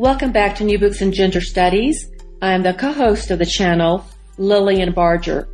[0.00, 2.10] Welcome back to New Books in Gender Studies.
[2.40, 4.02] I am the co-host of the channel,
[4.38, 5.46] Lillian Barger.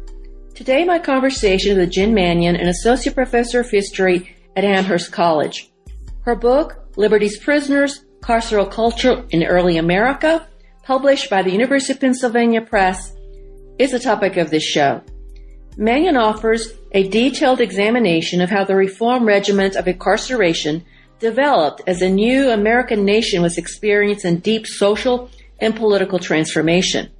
[0.54, 5.72] Today my conversation with Jen Manion, an associate professor of history at Amherst College.
[6.20, 10.46] Her book, Liberty's Prisoners, Carceral Culture in Early America,
[10.84, 13.16] published by the University of Pennsylvania Press,
[13.80, 15.02] is the topic of this show.
[15.76, 20.84] Manion offers a detailed examination of how the reform regiment of incarceration
[21.18, 27.10] developed as a new American nation was experiencing deep social and political transformation.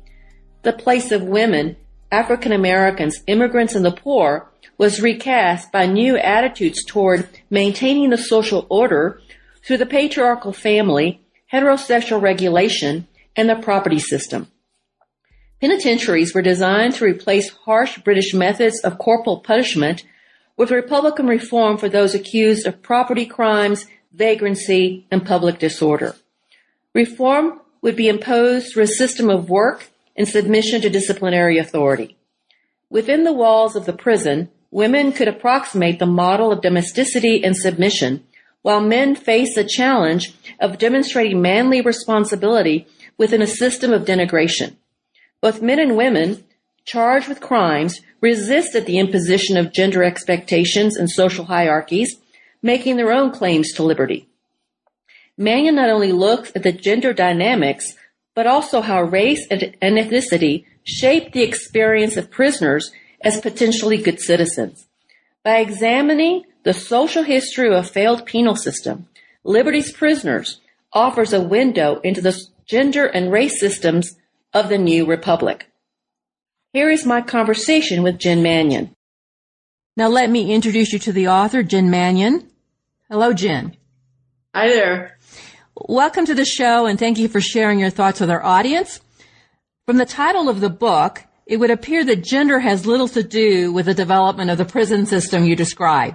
[0.63, 1.77] The place of women,
[2.11, 8.67] African Americans, immigrants, and the poor was recast by new attitudes toward maintaining the social
[8.69, 9.21] order
[9.65, 11.21] through the patriarchal family,
[11.53, 14.51] heterosexual regulation, and the property system.
[15.61, 20.05] Penitentiaries were designed to replace harsh British methods of corporal punishment
[20.57, 26.17] with Republican reform for those accused of property crimes, vagrancy, and public disorder.
[26.95, 32.17] Reform would be imposed through a system of work and submission to disciplinary authority.
[32.89, 38.25] Within the walls of the prison, women could approximate the model of domesticity and submission,
[38.63, 42.87] while men face the challenge of demonstrating manly responsibility
[43.19, 44.77] within a system of denigration.
[45.41, 46.45] Both men and women
[46.87, 52.17] charged with crimes resisted the imposition of gender expectations and social hierarchies,
[52.63, 54.29] making their own claims to liberty.
[55.37, 57.95] Manion not only looks at the gender dynamics,
[58.35, 62.91] but also how race and ethnicity shape the experience of prisoners
[63.21, 64.87] as potentially good citizens.
[65.43, 69.09] By examining the social history of a failed penal system,
[69.45, 70.61] Liberty's Prisoners
[70.93, 74.17] offers a window into the gender and race systems
[74.53, 75.71] of the new republic.
[76.77, 78.95] Here is my conversation with Jen Manion.
[79.97, 82.51] Now let me introduce you to the author, Jen Manion.
[83.09, 83.75] Hello, Jen.
[84.55, 85.19] Hi there.
[85.75, 89.01] Welcome to the show and thank you for sharing your thoughts with our audience.
[89.87, 93.73] From the title of the book, it would appear that gender has little to do
[93.73, 96.15] with the development of the prison system you describe.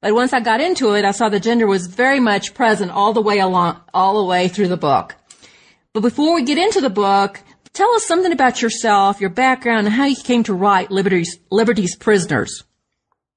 [0.00, 3.12] But once I got into it, I saw that gender was very much present all
[3.12, 5.14] the way along, all the way through the book.
[5.92, 7.42] But before we get into the book,
[7.72, 11.96] Tell us something about yourself, your background, and how you came to write Liberty's, Liberty's
[11.96, 12.64] Prisoners.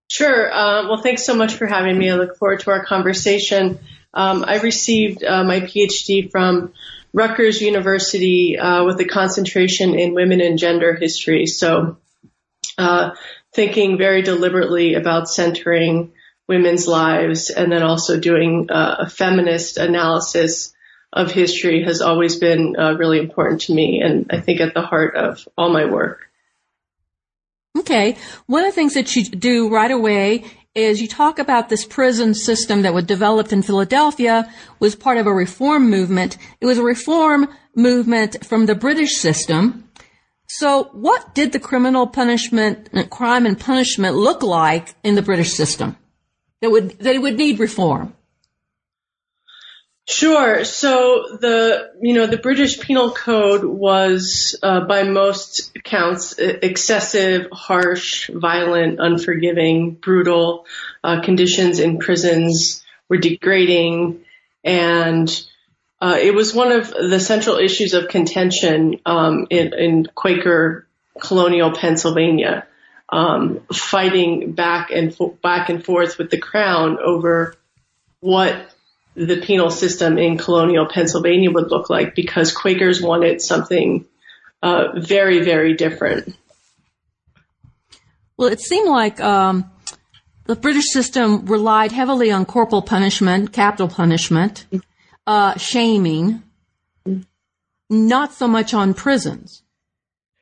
[0.09, 0.51] Sure.
[0.51, 2.09] Uh, well, thanks so much for having me.
[2.09, 3.79] I look forward to our conversation.
[4.13, 6.73] Um, I received uh, my PhD from
[7.13, 11.45] Rutgers University uh, with a concentration in women and gender history.
[11.45, 11.97] So,
[12.77, 13.11] uh,
[13.53, 16.11] thinking very deliberately about centering
[16.47, 20.73] women's lives and then also doing uh, a feminist analysis
[21.13, 24.81] of history has always been uh, really important to me and I think at the
[24.81, 26.21] heart of all my work.
[27.77, 28.17] Okay.
[28.47, 32.33] One of the things that you do right away is you talk about this prison
[32.33, 36.37] system that was developed in Philadelphia was part of a reform movement.
[36.59, 39.89] It was a reform movement from the British system.
[40.47, 45.95] So what did the criminal punishment, crime and punishment look like in the British system
[46.61, 48.15] that would, that would need reform?
[50.05, 50.65] Sure.
[50.65, 58.29] So the you know the British Penal Code was, uh, by most accounts, excessive, harsh,
[58.29, 60.65] violent, unforgiving, brutal.
[61.03, 64.25] Uh, conditions in prisons were degrading,
[64.63, 65.29] and
[66.01, 70.85] uh, it was one of the central issues of contention um, in, in, Quaker
[71.17, 72.67] colonial Pennsylvania,
[73.07, 77.55] um, fighting back and fo- back and forth with the crown over
[78.19, 78.72] what
[79.15, 84.05] the penal system in colonial Pennsylvania would look like because Quakers wanted something
[84.61, 86.35] uh, very, very different.
[88.37, 89.69] Well, it seemed like um,
[90.45, 94.65] the British system relied heavily on corporal punishment, capital punishment,
[95.27, 96.43] uh, shaming,
[97.89, 99.61] not so much on prisons.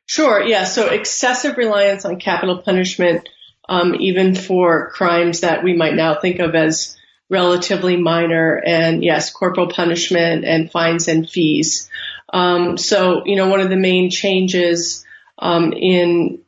[0.05, 0.63] Sure, yeah.
[0.63, 3.27] So excessive reliance on capital punishment,
[3.67, 6.97] um, even for crimes that we might now think of as
[7.31, 11.89] relatively minor and yes, corporal punishment and fines and fees.
[12.31, 15.05] Um, so, you know, one of the main changes
[15.39, 16.41] um, in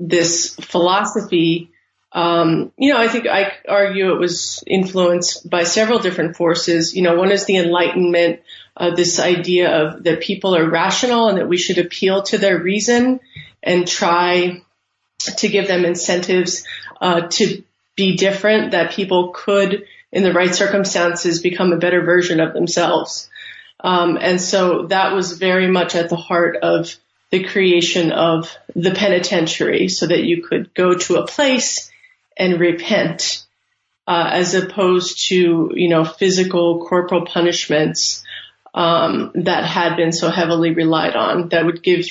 [0.00, 1.70] this philosophy,
[2.12, 6.96] um, you know, I think I argue it was influenced by several different forces.
[6.96, 8.40] You know, one is the Enlightenment,
[8.76, 12.58] uh, this idea of that people are rational and that we should appeal to their
[12.58, 13.20] reason
[13.62, 14.62] and try
[15.36, 16.64] to give them incentives
[17.00, 17.62] uh, to
[17.94, 23.28] be different, that people could, in the right circumstances, become a better version of themselves.
[23.82, 26.94] Um, and so that was very much at the heart of
[27.30, 31.90] the creation of the penitentiary so that you could go to a place
[32.36, 33.46] and repent
[34.06, 38.24] uh, as opposed to, you know, physical corporal punishments
[38.74, 42.06] um, that had been so heavily relied on that would give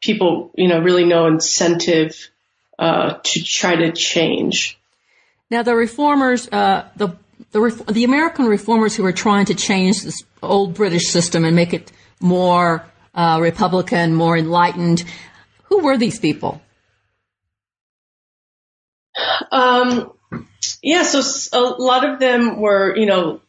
[0.00, 2.30] people, you know, really no incentive
[2.78, 4.78] uh, to try to change.
[5.50, 7.16] Now, the reformers, uh, the
[7.52, 11.72] the, the American reformers who were trying to change this old British system and make
[11.72, 11.90] it
[12.20, 12.84] more
[13.14, 15.04] uh, Republican, more enlightened,
[15.64, 16.60] who were these people?
[19.50, 20.12] Um,
[20.82, 21.20] yeah, so
[21.52, 23.40] a lot of them were, you know,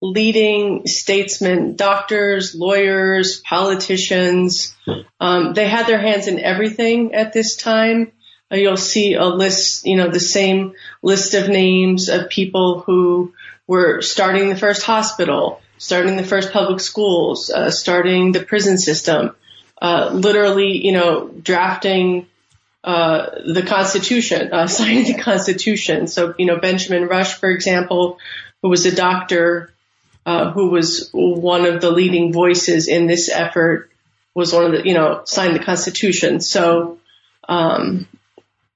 [0.00, 4.74] leading statesmen, doctors, lawyers, politicians.
[5.20, 8.12] Um, they had their hands in everything at this time.
[8.52, 13.34] You'll see a list, you know, the same list of names of people who
[13.66, 19.34] were starting the first hospital, starting the first public schools, uh, starting the prison system,
[19.80, 22.26] uh, literally, you know, drafting
[22.84, 26.06] uh, the Constitution, uh, signing the Constitution.
[26.06, 28.18] So, you know, Benjamin Rush, for example,
[28.60, 29.72] who was a doctor
[30.24, 33.90] uh, who was one of the leading voices in this effort,
[34.34, 36.40] was one of the, you know, signed the Constitution.
[36.40, 36.98] So,
[37.48, 38.06] um,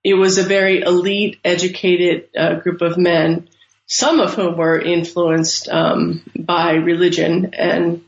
[0.06, 3.48] it was a very elite, educated uh, group of men,
[3.86, 8.04] some of whom were influenced um, by religion and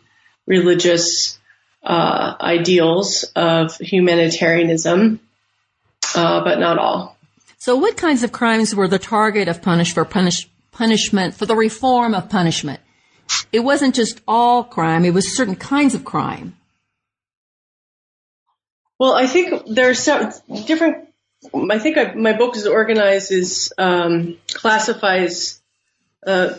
[0.47, 1.41] religious
[1.83, 5.19] uh, ideals of humanitarianism,
[6.15, 7.17] uh, but not all.
[7.59, 11.57] So, what kinds of crimes were the target of punish for punish, punishment for the
[11.57, 12.79] reform of punishment?
[13.53, 16.57] it wasn't just all crime, it was certain kinds of crime.
[19.01, 20.31] Well, I think there are some
[20.65, 21.08] different.
[21.55, 25.61] I think I, my book is organized as um, classifies
[26.27, 26.55] uh,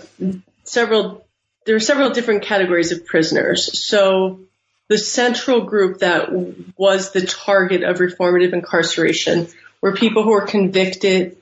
[0.64, 1.26] several.
[1.66, 3.88] There are several different categories of prisoners.
[3.88, 4.40] So
[4.88, 6.32] the central group that
[6.78, 9.48] was the target of reformative incarceration
[9.82, 11.38] were people who were convicted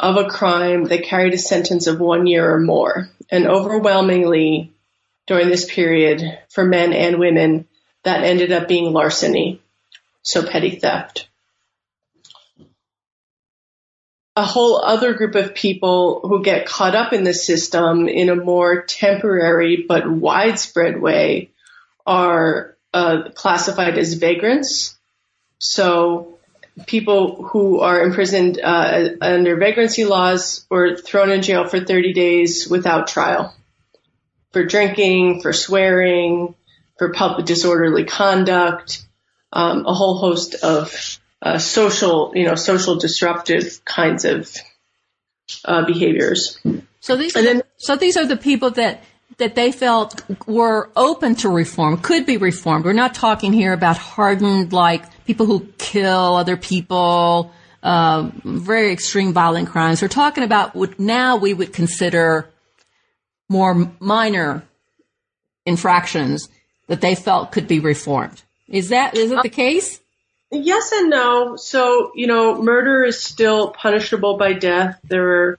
[0.00, 3.08] of a crime that carried a sentence of one year or more.
[3.30, 4.72] And overwhelmingly
[5.26, 7.66] during this period for men and women,
[8.02, 9.60] that ended up being larceny.
[10.22, 11.28] So petty theft.
[14.36, 18.36] A whole other group of people who get caught up in the system in a
[18.36, 21.50] more temporary but widespread way
[22.04, 24.96] are uh, classified as vagrants.
[25.58, 26.38] So
[26.86, 32.68] people who are imprisoned uh, under vagrancy laws or thrown in jail for 30 days
[32.68, 33.54] without trial
[34.54, 36.54] for drinking, for swearing,
[36.96, 39.04] for public disorderly conduct,
[39.52, 44.50] um, a whole host of uh, social, you know, social disruptive kinds of
[45.64, 46.58] uh, behaviors.
[47.00, 49.04] So these, and then, so these are the people that
[49.38, 52.84] that they felt were open to reform, could be reformed.
[52.84, 57.52] We're not talking here about hardened, like people who kill other people,
[57.82, 60.00] uh, very extreme violent crimes.
[60.00, 62.48] We're talking about what now we would consider
[63.48, 64.62] more minor
[65.66, 66.48] infractions
[66.86, 68.40] that they felt could be reformed.
[68.68, 70.00] Is that is it the case?
[70.54, 71.56] Yes and no.
[71.56, 75.00] So, you know, murder is still punishable by death.
[75.04, 75.58] There are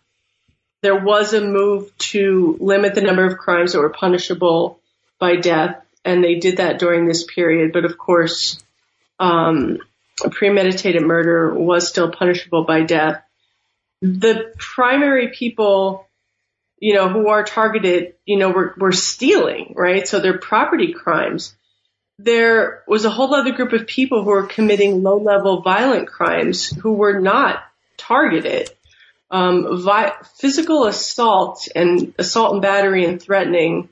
[0.82, 4.80] there was a move to limit the number of crimes that were punishable
[5.20, 7.74] by death, and they did that during this period.
[7.74, 8.64] But of course,
[9.20, 9.80] um,
[10.32, 13.24] premeditated murder was still punishable by death.
[14.02, 16.08] The primary people,
[16.78, 20.08] you know, who are targeted, you know, were, were stealing, right?
[20.08, 21.56] So they're property crimes.
[22.18, 26.68] There was a whole other group of people who were committing low level violent crimes
[26.68, 27.64] who were not
[27.98, 28.70] targeted
[29.32, 33.90] um, vi- physical assault and assault and battery and threatening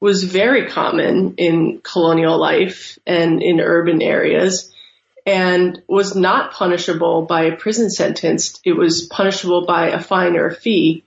[0.00, 4.72] was very common in colonial life and in urban areas
[5.26, 8.60] and was not punishable by a prison sentence.
[8.64, 11.04] It was punishable by a fine or a fee.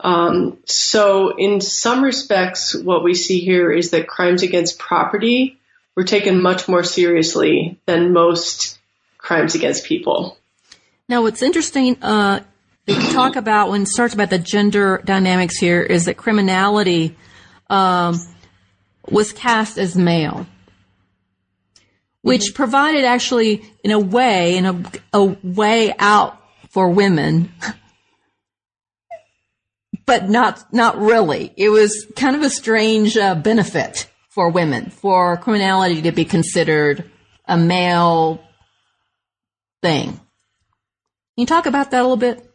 [0.00, 5.60] Um, so in some respects, what we see here is that crimes against property
[5.96, 8.78] were taken much more seriously than most
[9.18, 10.36] crimes against people.
[11.08, 12.40] Now, what's interesting uh,
[13.12, 17.16] talk about when it starts about the gender dynamics here is that criminality
[17.68, 18.18] um,
[19.08, 20.46] was cast as male.
[22.22, 24.82] which provided actually in a way, in a,
[25.12, 26.38] a way out
[26.70, 27.52] for women.
[30.06, 31.52] but not, not really.
[31.56, 37.10] It was kind of a strange uh, benefit for women, for criminality to be considered
[37.46, 38.42] a male
[39.82, 40.12] thing.
[40.12, 40.20] Can
[41.36, 42.50] you talk about that a little bit?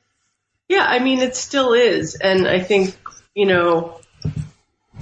[0.68, 2.16] Yeah, I mean, it still is.
[2.16, 2.98] And I think,
[3.36, 4.02] you know,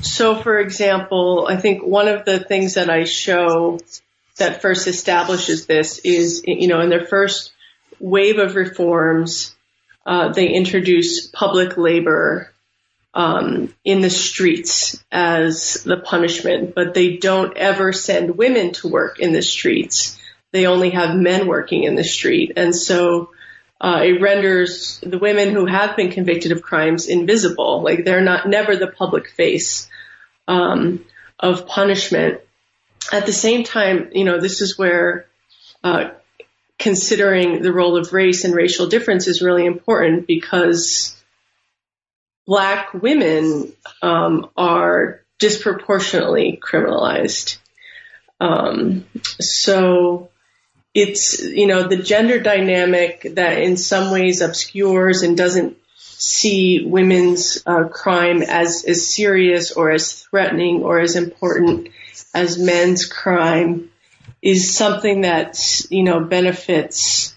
[0.01, 3.79] so for example, I think one of the things that I show
[4.37, 7.53] that first establishes this is, you know, in their first
[8.01, 9.55] wave of reforms,
[10.05, 12.51] uh, they introduce public labor
[13.15, 19.19] um, in the streets as the punishment, but they don't ever send women to work
[19.19, 20.19] in the streets.
[20.51, 23.29] They only have men working in the street, and so
[23.79, 27.81] uh, it renders the women who have been convicted of crimes invisible.
[27.81, 29.89] Like they're not never the public face
[30.47, 31.05] um,
[31.39, 32.41] of punishment.
[33.11, 35.27] At the same time, you know, this is where
[35.83, 36.11] uh,
[36.79, 41.15] considering the role of race and racial difference is really important because
[42.45, 47.57] black women um, are disproportionately criminalized.
[48.39, 49.05] Um,
[49.39, 50.29] so
[50.93, 57.61] it's, you know, the gender dynamic that in some ways obscures and doesn't see women's
[57.65, 61.89] uh, crime as, as serious or as threatening or as important
[62.33, 63.89] as men's crime
[64.41, 65.59] is something that,
[65.89, 67.35] you know, benefits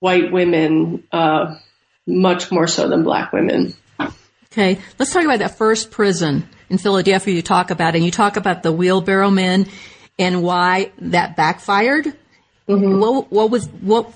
[0.00, 1.54] white women uh,
[2.06, 3.74] much more so than black women.
[4.52, 8.36] Okay, let's talk about that first prison in Philadelphia you talk about, and you talk
[8.36, 9.68] about the wheelbarrow men
[10.18, 12.06] and why that backfired.
[12.66, 12.98] Mm-hmm.
[12.98, 14.06] What, what, was what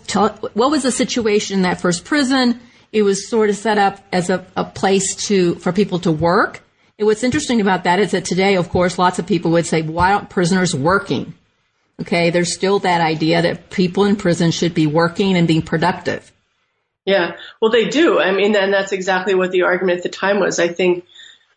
[0.54, 2.60] what was the situation in that first prison?
[2.92, 6.62] It was sort of set up as a, a place to for people to work.
[6.98, 9.82] And what's interesting about that is that today, of course, lots of people would say,
[9.82, 11.34] "Why aren't prisoners working?"
[12.00, 16.32] Okay, there's still that idea that people in prison should be working and being productive.
[17.04, 18.20] Yeah, well, they do.
[18.20, 20.58] I mean, and that's exactly what the argument at the time was.
[20.60, 21.04] I think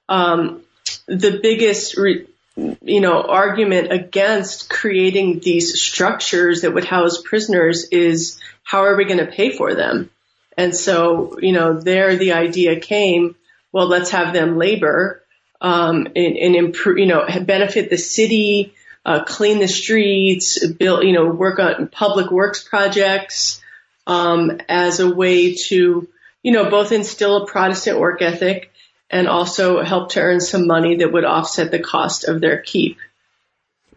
[0.09, 0.63] um,
[1.07, 8.39] the biggest, re- you know, argument against creating these structures that would house prisoners is
[8.63, 10.09] how are we going to pay for them?
[10.57, 13.35] And so, you know, there the idea came.
[13.71, 15.21] Well, let's have them labor
[15.61, 18.73] um, and, and improve, you know, benefit the city,
[19.05, 23.61] uh, clean the streets, build, you know, work on public works projects
[24.07, 26.07] um, as a way to,
[26.43, 28.71] you know, both instill a Protestant work ethic
[29.09, 32.97] and also help to earn some money that would offset the cost of their keep.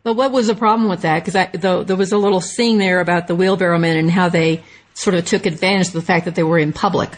[0.03, 1.25] But what was the problem with that?
[1.25, 4.63] Because the, there was a little scene there about the wheelbarrow men and how they
[4.95, 7.11] sort of took advantage of the fact that they were in public.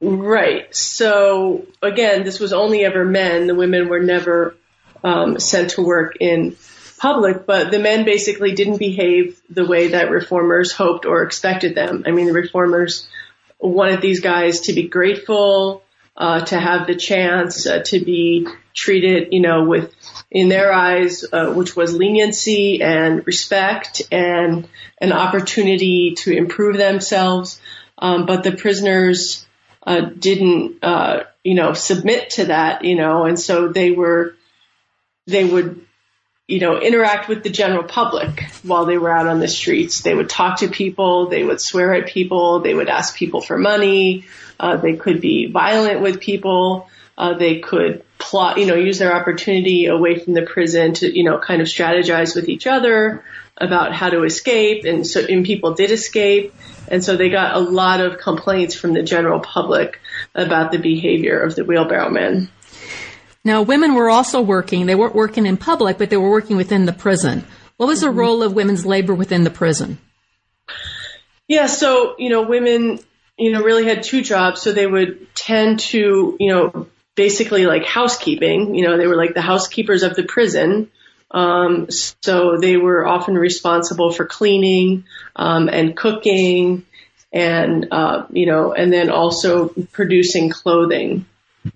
[0.00, 0.74] Right.
[0.74, 3.46] So again, this was only ever men.
[3.46, 4.56] The women were never
[5.04, 6.56] um, sent to work in
[7.00, 12.04] public, but the men basically didn't behave the way that reformers hoped or expected them.
[12.06, 13.08] I mean, the reformers
[13.58, 15.82] wanted these guys to be grateful,
[16.14, 19.94] uh, to have the chance uh, to be treated, you know, with,
[20.30, 24.68] in their eyes, uh, which was leniency and respect and
[25.00, 27.62] an opportunity to improve themselves.
[27.96, 29.46] Um, but the prisoners
[29.86, 34.34] uh, didn't, uh, you know, submit to that, you know, and so they were,
[35.26, 35.86] they would
[36.50, 40.00] you know, interact with the general public while they were out on the streets.
[40.00, 43.56] They would talk to people, they would swear at people, they would ask people for
[43.56, 44.24] money,
[44.58, 49.14] uh, they could be violent with people, uh, they could plot, you know, use their
[49.14, 53.24] opportunity away from the prison to, you know, kind of strategize with each other
[53.56, 54.84] about how to escape.
[54.84, 56.52] And so, and people did escape.
[56.88, 60.00] And so they got a lot of complaints from the general public
[60.34, 62.48] about the behavior of the wheelbarrow men.
[63.44, 64.86] Now, women were also working.
[64.86, 67.44] They weren't working in public, but they were working within the prison.
[67.76, 68.18] What was the mm-hmm.
[68.18, 69.98] role of women's labor within the prison?
[71.48, 73.00] Yeah, so, you know, women,
[73.38, 74.60] you know, really had two jobs.
[74.60, 78.74] So they would tend to, you know, basically like housekeeping.
[78.74, 80.90] You know, they were like the housekeepers of the prison.
[81.30, 85.04] Um, so they were often responsible for cleaning
[85.34, 86.84] um, and cooking
[87.32, 91.24] and, uh, you know, and then also producing clothing.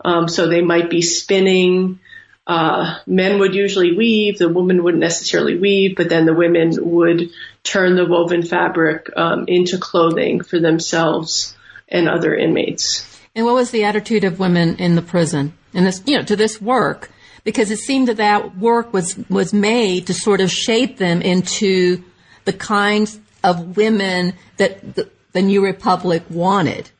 [0.04, 2.00] Um, so they might be spinning.
[2.46, 4.38] Uh, men would usually weave.
[4.38, 7.30] The woman wouldn't necessarily weave, but then the women would
[7.62, 11.56] turn the woven fabric um, into clothing for themselves
[11.88, 13.10] and other inmates.
[13.34, 16.36] And what was the attitude of women in the prison and this, you know, to
[16.36, 17.10] this work?
[17.42, 22.02] Because it seemed that that work was was made to sort of shape them into
[22.44, 26.90] the kinds of women that the, the New Republic wanted.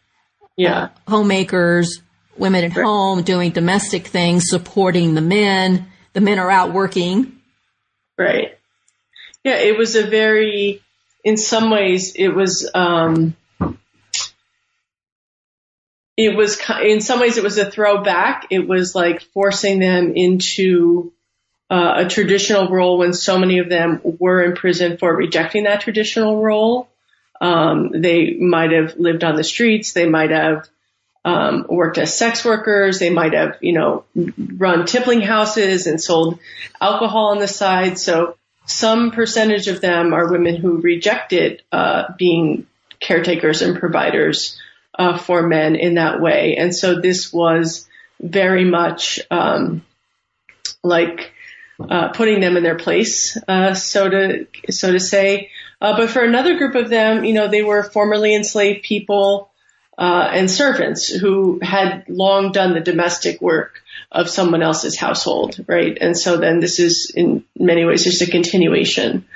[0.56, 2.00] Yeah, uh, homemakers,
[2.38, 2.84] women at right.
[2.84, 5.86] home doing domestic things, supporting the men.
[6.12, 7.40] The men are out working.
[8.16, 8.56] Right.
[9.42, 10.82] Yeah, it was a very,
[11.24, 13.36] in some ways, it was, um,
[16.16, 18.46] it was, in some ways, it was a throwback.
[18.50, 21.12] It was like forcing them into
[21.68, 25.80] uh, a traditional role when so many of them were in prison for rejecting that
[25.80, 26.88] traditional role.
[27.40, 29.92] Um, they might have lived on the streets.
[29.92, 30.68] They might have
[31.24, 32.98] um, worked as sex workers.
[32.98, 36.38] They might have, you know, run tippling houses and sold
[36.80, 37.98] alcohol on the side.
[37.98, 42.66] So some percentage of them are women who rejected uh, being
[43.00, 44.58] caretakers and providers
[44.98, 46.56] uh, for men in that way.
[46.56, 47.88] And so this was
[48.20, 49.84] very much um,
[50.82, 51.32] like
[51.80, 55.50] uh, putting them in their place, uh, so to so to say.
[55.80, 59.50] Uh, but for another group of them, you know, they were formerly enslaved people
[59.96, 65.96] uh, and servants who had long done the domestic work of someone else's household, right?
[66.00, 69.26] And so then this is in many ways just a continuation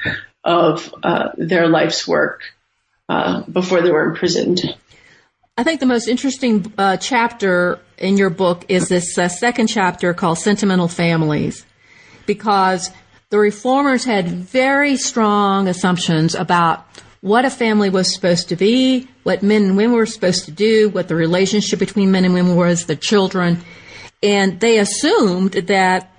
[0.45, 2.43] of uh, their life's work
[3.09, 4.61] uh, before they were imprisoned.
[5.57, 10.15] I think the most interesting uh, chapter in your book is this uh, second chapter
[10.15, 11.67] called Sentimental Families,
[12.27, 12.91] because
[13.31, 16.87] the reformers had very strong assumptions about
[17.21, 20.89] what a family was supposed to be, what men and women were supposed to do,
[20.91, 23.61] what the relationship between men and women was, the children.
[24.23, 26.11] And they assumed that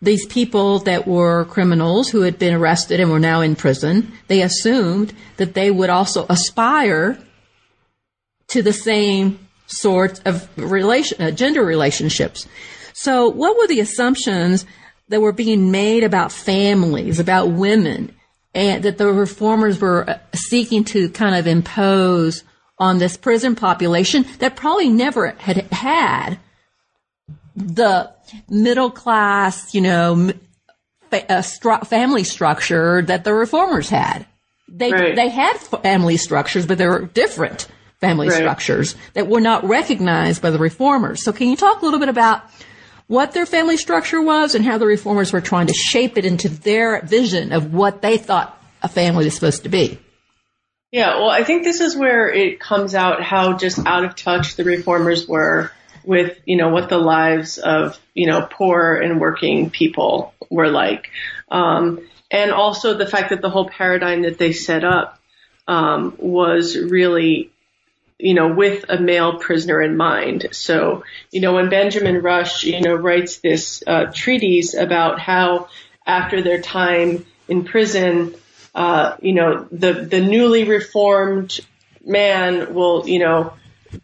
[0.00, 4.42] these people that were criminals who had been arrested and were now in prison, they
[4.42, 7.18] assumed that they would also aspire
[8.48, 12.46] to the same sort of relation, uh, gender relationships.
[12.92, 14.66] So what were the assumptions
[15.08, 18.14] that were being made about families, about women,
[18.54, 22.44] and that the reformers were uh, seeking to kind of impose
[22.78, 26.38] on this prison population that probably never had had
[27.54, 28.10] the
[28.48, 30.32] middle class, you know,
[31.10, 34.26] fa- uh, stru- family structure that the reformers had.
[34.68, 35.14] They right.
[35.14, 37.68] they had family structures, but they were different
[38.00, 38.36] family right.
[38.36, 41.22] structures that were not recognized by the reformers.
[41.22, 42.42] So, can you talk a little bit about
[43.12, 46.48] what their family structure was and how the reformers were trying to shape it into
[46.48, 49.98] their vision of what they thought a family was supposed to be.
[50.90, 54.56] Yeah, well, I think this is where it comes out how just out of touch
[54.56, 55.70] the reformers were
[56.04, 61.10] with, you know, what the lives of, you know, poor and working people were like.
[61.50, 65.18] Um, and also the fact that the whole paradigm that they set up
[65.68, 67.51] um, was really
[68.22, 70.48] you know, with a male prisoner in mind.
[70.52, 75.68] So, you know, when Benjamin Rush, you know, writes this uh, treatise about how
[76.06, 78.34] after their time in prison,
[78.74, 81.60] uh, you know, the the newly reformed
[82.04, 83.54] man will, you know,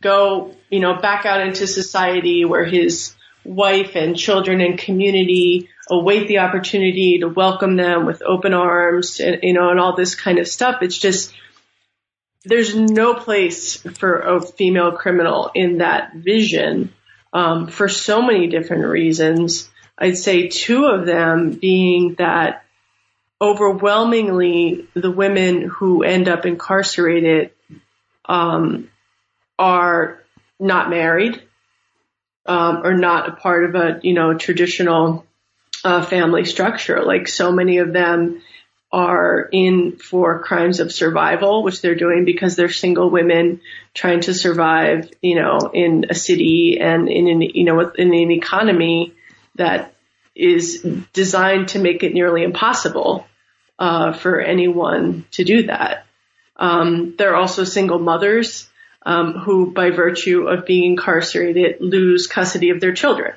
[0.00, 6.28] go, you know, back out into society where his wife and children and community await
[6.28, 10.38] the opportunity to welcome them with open arms and, you know, and all this kind
[10.38, 10.82] of stuff.
[10.82, 11.32] It's just,
[12.44, 16.92] there's no place for a female criminal in that vision
[17.32, 19.68] um, for so many different reasons.
[19.98, 22.64] I'd say two of them being that
[23.40, 27.52] overwhelmingly the women who end up incarcerated
[28.24, 28.90] um,
[29.58, 30.22] are
[30.58, 31.42] not married
[32.46, 35.26] um, or not a part of a you know traditional
[35.84, 37.02] uh, family structure.
[37.04, 38.42] Like so many of them
[38.90, 43.60] are in for crimes of survival, which they're doing because they're single women
[43.92, 48.30] trying to survive, you know, in a city and in an, you know, in an
[48.30, 49.14] economy
[49.56, 49.94] that
[50.34, 53.26] is designed to make it nearly impossible
[53.78, 56.06] uh, for anyone to do that.
[56.56, 58.68] Um, there are also single mothers
[59.04, 63.34] um, who, by virtue of being incarcerated, lose custody of their children.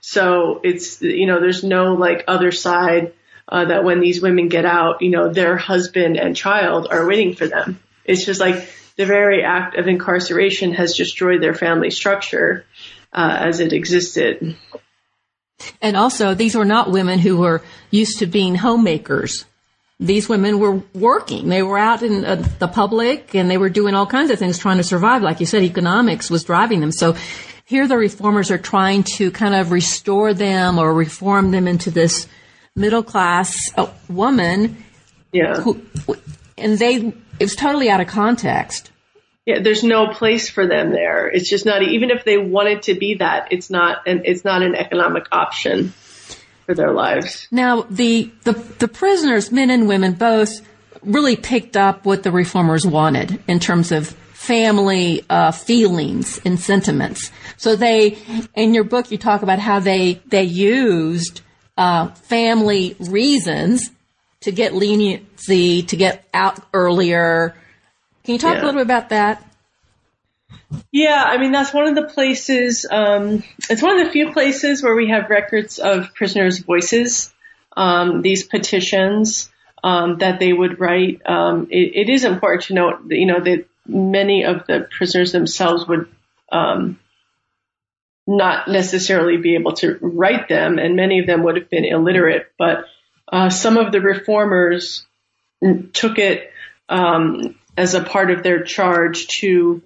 [0.00, 3.12] So it's you know, there's no like other side
[3.48, 7.34] uh, that when these women get out, you know, their husband and child are waiting
[7.34, 7.80] for them.
[8.04, 12.64] It's just like the very act of incarceration has destroyed their family structure
[13.12, 14.56] uh, as it existed.
[15.80, 19.44] And also, these were not women who were used to being homemakers.
[19.98, 21.48] These women were working.
[21.48, 24.58] They were out in uh, the public and they were doing all kinds of things
[24.58, 25.22] trying to survive.
[25.22, 26.92] Like you said, economics was driving them.
[26.92, 27.16] So
[27.64, 32.28] here the reformers are trying to kind of restore them or reform them into this
[32.76, 34.76] middle class uh, woman.
[35.32, 35.60] Yeah.
[35.60, 35.82] Who,
[36.56, 38.92] and they, it's totally out of context.
[39.44, 41.28] Yeah, there's no place for them there.
[41.28, 44.62] It's just not, even if they wanted to be that, it's not an, it's not
[44.62, 45.92] an economic option
[46.66, 47.48] for their lives.
[47.50, 50.60] Now, the, the, the prisoners, men and women both,
[51.02, 57.30] really picked up what the reformers wanted in terms of family uh, feelings and sentiments.
[57.56, 58.18] So they,
[58.54, 61.42] in your book, you talk about how they they used
[61.76, 63.90] uh, family reasons
[64.40, 67.54] to get leniency, to get out earlier.
[68.24, 68.62] Can you talk Yeah.
[68.62, 69.42] a little bit about that?
[70.90, 72.86] Yeah, I mean that's one of the places.
[72.90, 77.32] Um, it's one of the few places where we have records of prisoners' voices.
[77.76, 79.50] Um, these petitions
[79.84, 81.20] um, that they would write.
[81.26, 85.32] Um, it, it is important to note that you know that many of the prisoners
[85.32, 86.08] themselves would
[86.50, 86.98] um,
[88.26, 92.52] not necessarily be able to write them, and many of them would have been illiterate.
[92.58, 92.86] But
[93.32, 95.06] uh, some of the reformers
[95.92, 96.50] took it
[96.88, 99.82] um, as a part of their charge to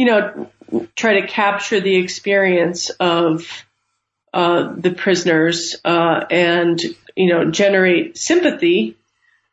[0.00, 0.50] you know,
[0.96, 3.46] try to capture the experience of
[4.32, 6.80] uh, the prisoners uh, and,
[7.14, 8.96] you know, generate sympathy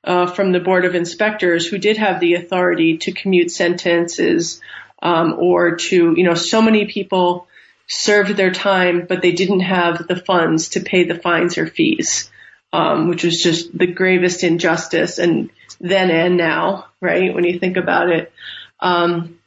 [0.05, 4.61] uh, from the Board of Inspectors who did have the authority to commute sentences
[5.01, 7.49] um, or to, you know, so many people
[7.87, 12.29] served their time, but they didn't have the funds to pay the fines or fees,
[12.73, 17.33] um, which was just the gravest injustice and then and now, right?
[17.33, 18.31] When you think about it.
[18.79, 19.39] Um,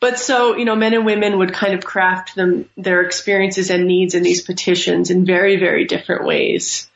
[0.00, 3.86] but so, you know, men and women would kind of craft them, their experiences and
[3.86, 6.90] needs in these petitions in very, very different ways.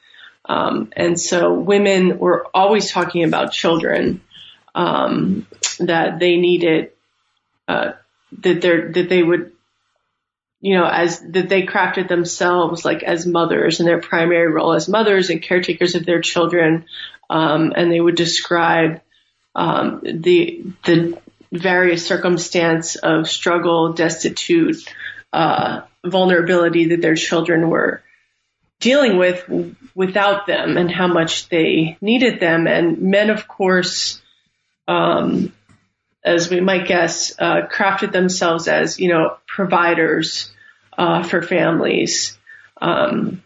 [0.44, 4.20] Um, and so women were always talking about children,
[4.74, 5.46] um,
[5.78, 6.92] that they needed,
[7.66, 7.92] uh,
[8.40, 9.52] that that they would,
[10.60, 14.88] you know, as, that they crafted themselves like as mothers and their primary role as
[14.88, 16.86] mothers and caretakers of their children.
[17.30, 19.00] Um, and they would describe,
[19.54, 21.18] um, the, the,
[21.52, 24.76] various circumstance of struggle, destitute,
[25.32, 28.02] uh, vulnerability that their children were
[28.80, 29.48] dealing with
[29.94, 32.66] without them and how much they needed them.
[32.66, 34.20] And men, of course,
[34.86, 35.52] um,
[36.24, 40.52] as we might guess, uh, crafted themselves as, you know, providers
[40.96, 42.38] uh, for families.
[42.80, 43.42] Um,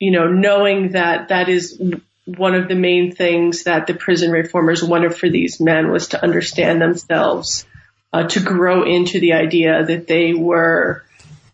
[0.00, 1.80] you know, knowing that that is
[2.24, 6.20] one of the main things that the prison reformers wanted for these men was to
[6.20, 7.64] understand themselves,
[8.12, 11.04] uh, to grow into the idea that they were,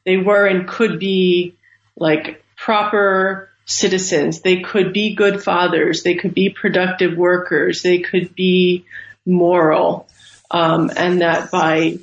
[0.06, 1.54] they were and could be
[1.96, 4.40] like proper citizens.
[4.40, 6.02] They could be good fathers.
[6.02, 7.82] They could be productive workers.
[7.82, 8.86] They could be
[9.26, 10.06] moral.
[10.50, 11.98] Um, and that by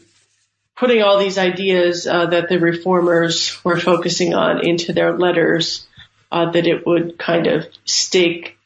[0.77, 5.87] putting all these ideas uh, that the reformers were focusing on into their letters,
[6.31, 8.57] uh, that it would kind of stake,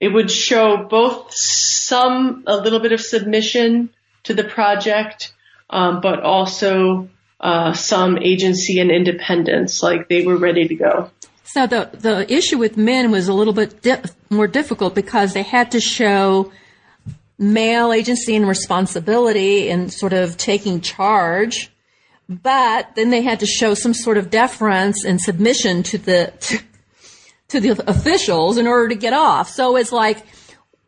[0.00, 3.90] it would show both some, a little bit of submission
[4.24, 5.32] to the project,
[5.70, 7.08] um, but also
[7.40, 11.10] uh, some agency and independence, like they were ready to go.
[11.44, 15.42] So the the issue with men was a little bit di- more difficult because they
[15.42, 16.50] had to show
[17.42, 21.70] male agency and responsibility and sort of taking charge,
[22.28, 26.58] but then they had to show some sort of deference and submission to the to,
[27.48, 29.50] to the officials in order to get off.
[29.50, 30.24] So it's like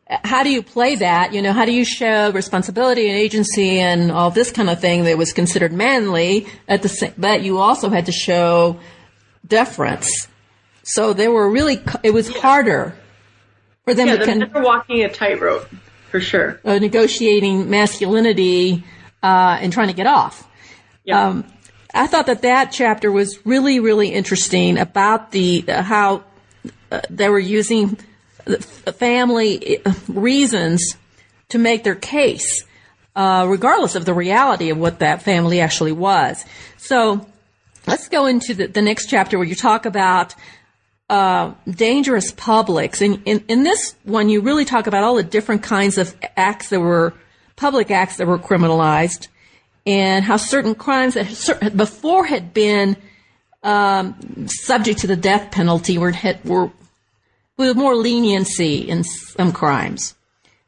[0.07, 1.33] how do you play that?
[1.33, 5.03] You know, how do you show responsibility and agency and all this kind of thing
[5.05, 8.79] that was considered manly at the same, but you also had to show
[9.47, 10.27] deference.
[10.83, 12.95] So they were really, it was harder
[13.83, 15.67] for them Yeah, to the con- walking a tightrope
[16.15, 16.59] for sure.
[16.63, 18.83] uh, negotiating masculinity
[19.21, 20.47] uh, and trying to get off.
[21.03, 21.27] Yeah.
[21.27, 21.45] Um,
[21.93, 26.23] I thought that that chapter was really, really interesting about the uh, how
[26.91, 27.97] uh, they were using
[28.45, 28.59] the
[28.97, 30.95] family uh, reasons
[31.49, 32.63] to make their case,
[33.15, 36.45] uh, regardless of the reality of what that family actually was.
[36.77, 37.27] So
[37.87, 40.33] let's go into the, the next chapter where you talk about
[41.09, 43.01] uh, dangerous publics.
[43.01, 46.69] And in, in this one, you really talk about all the different kinds of acts
[46.69, 47.13] that were
[47.55, 49.27] public acts that were criminalized,
[49.85, 52.97] and how certain crimes that before had been
[53.63, 56.71] um, subject to the death penalty were had, were
[57.57, 60.15] with more leniency in some crimes.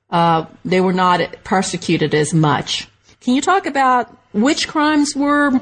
[0.09, 2.87] Uh, they were not prosecuted as much.
[3.19, 5.59] Can you talk about which crimes were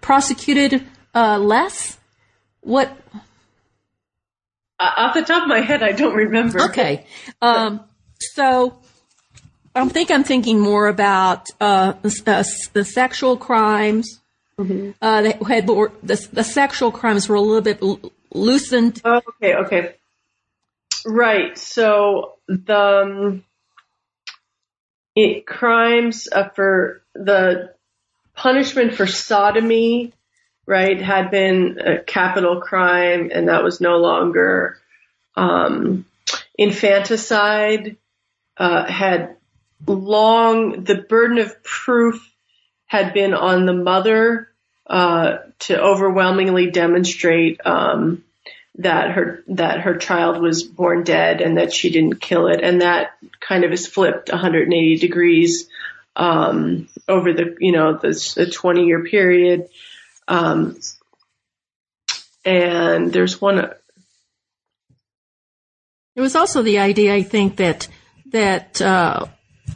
[0.00, 1.96] prosecuted uh, less?
[2.60, 2.94] What
[4.80, 6.62] Uh, off the top of my head, I don't remember.
[6.62, 7.06] Okay.
[7.42, 7.80] Um,
[8.18, 8.78] so
[9.74, 14.20] I think I'm thinking more about uh, uh, the sexual crimes.
[14.60, 18.00] Uh, that had the, the sexual crimes were a little bit l-
[18.34, 19.00] loosened.
[19.04, 19.94] Oh, okay, okay.
[21.06, 21.56] Right.
[21.56, 23.44] So the um,
[25.14, 27.72] it, crimes uh, for the
[28.34, 30.12] punishment for sodomy,
[30.68, 34.78] right, had been a capital crime, and that was no longer.
[35.34, 36.04] Um,
[36.58, 37.96] infanticide
[38.56, 39.36] uh, had
[39.86, 42.34] long the burden of proof
[42.86, 44.50] had been on the mother
[44.88, 48.24] uh, to overwhelmingly demonstrate um,
[48.76, 52.82] that her that her child was born dead and that she didn't kill it, and
[52.82, 55.68] that kind of is flipped 180 degrees
[56.16, 59.68] um, over the you know this a 20 year period.
[60.28, 60.78] Um,
[62.44, 63.56] and there's one.
[66.14, 67.88] There was also the idea, I think, that
[68.26, 69.26] that uh,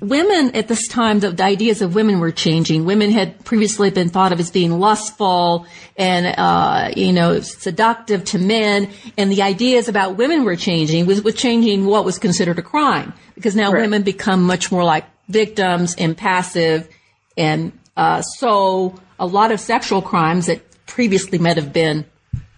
[0.01, 2.85] women at this time, the, the, ideas of women were changing.
[2.85, 8.39] Women had previously been thought of as being lustful and, uh, you know, seductive to
[8.39, 8.91] men.
[9.17, 13.15] And the ideas about women were changing was, was changing what was considered a crime
[13.35, 13.83] because now right.
[13.83, 16.89] women become much more like victims and passive.
[17.37, 22.05] And, uh, so a lot of sexual crimes that previously might have been,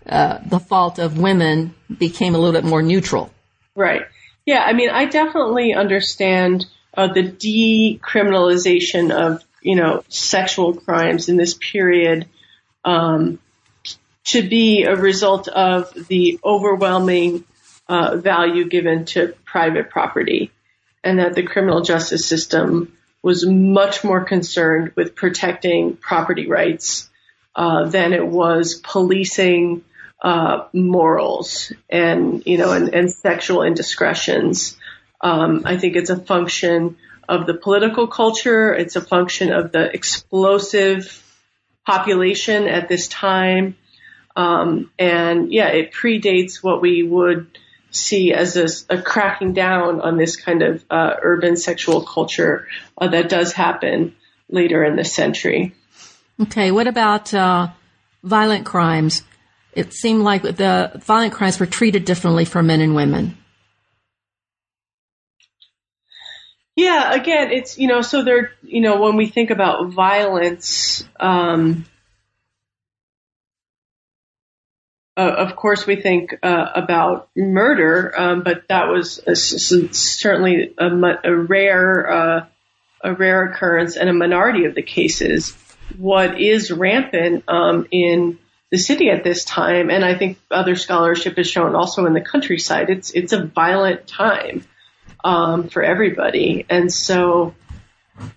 [0.07, 3.31] uh, the fault of women became a little bit more neutral.
[3.75, 4.03] Right.
[4.47, 4.63] Yeah.
[4.63, 6.67] I mean, I definitely understand
[6.97, 12.29] uh, the decriminalization of you know sexual crimes in this period
[12.85, 13.39] um,
[14.25, 17.45] to be a result of the overwhelming
[17.89, 20.53] uh, value given to private property,
[21.03, 27.09] and that the criminal justice system was much more concerned with protecting property rights
[27.57, 29.83] uh, than it was policing
[30.23, 34.77] uh, morals and you know and, and sexual indiscretions.
[35.23, 38.75] Um, I think it's a function of the political culture.
[38.75, 41.23] It's a function of the explosive
[41.87, 43.77] population at this time.
[44.37, 47.59] Um, and yeah, it predates what we would
[47.95, 52.67] see as a, a cracking down on this kind of uh, urban sexual culture
[52.99, 54.15] uh, that does happen
[54.49, 55.75] later in the century.
[56.41, 57.69] Okay, what about uh,
[58.23, 59.23] violent crimes?
[59.73, 63.37] It seemed like the violent crimes were treated differently for men and women.
[66.77, 71.87] Yeah, again, it's, you know, so there, you know, when we think about violence, um,
[75.17, 80.87] uh, of course, we think uh, about murder, um, but that was a, certainly a,
[81.25, 82.47] a rare, uh,
[83.01, 85.57] a rare occurrence and a minority of the cases.
[85.97, 88.39] What is rampant um, in
[88.71, 92.21] the city at this time, and I think other scholarship has shown also in the
[92.21, 94.65] countryside, it's it's a violent time
[95.23, 96.67] um, for everybody.
[96.69, 97.55] And so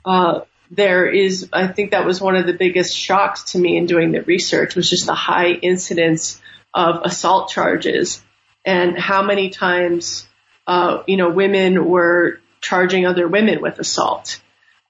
[0.05, 3.87] uh, there is, I think that was one of the biggest shocks to me in
[3.87, 6.41] doing the research was just the high incidence
[6.77, 8.21] of assault charges
[8.63, 10.27] and how many times,
[10.67, 14.39] uh, you know, women were charging other women with assault.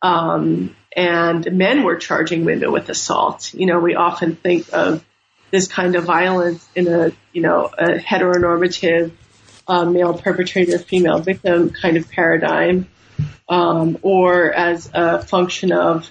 [0.02, 3.54] Um, and men were charging women with assault.
[3.54, 5.06] You know, we often think of
[5.50, 9.12] this kind of violence in a, you know, a heteronormative
[9.66, 12.88] uh, male perpetrator, female victim kind of paradigm,
[13.48, 16.10] um, or as a function of,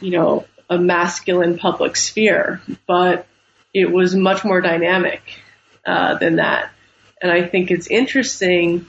[0.00, 2.62] you know, a masculine public sphere.
[2.86, 3.26] But
[3.72, 5.22] it was much more dynamic
[5.86, 6.70] uh, than that.
[7.22, 8.86] And I think it's interesting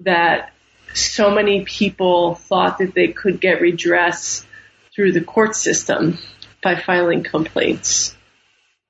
[0.00, 0.52] that
[0.94, 4.46] so many people thought that they could get redress
[4.94, 6.18] through the court system
[6.62, 8.16] by filing complaints.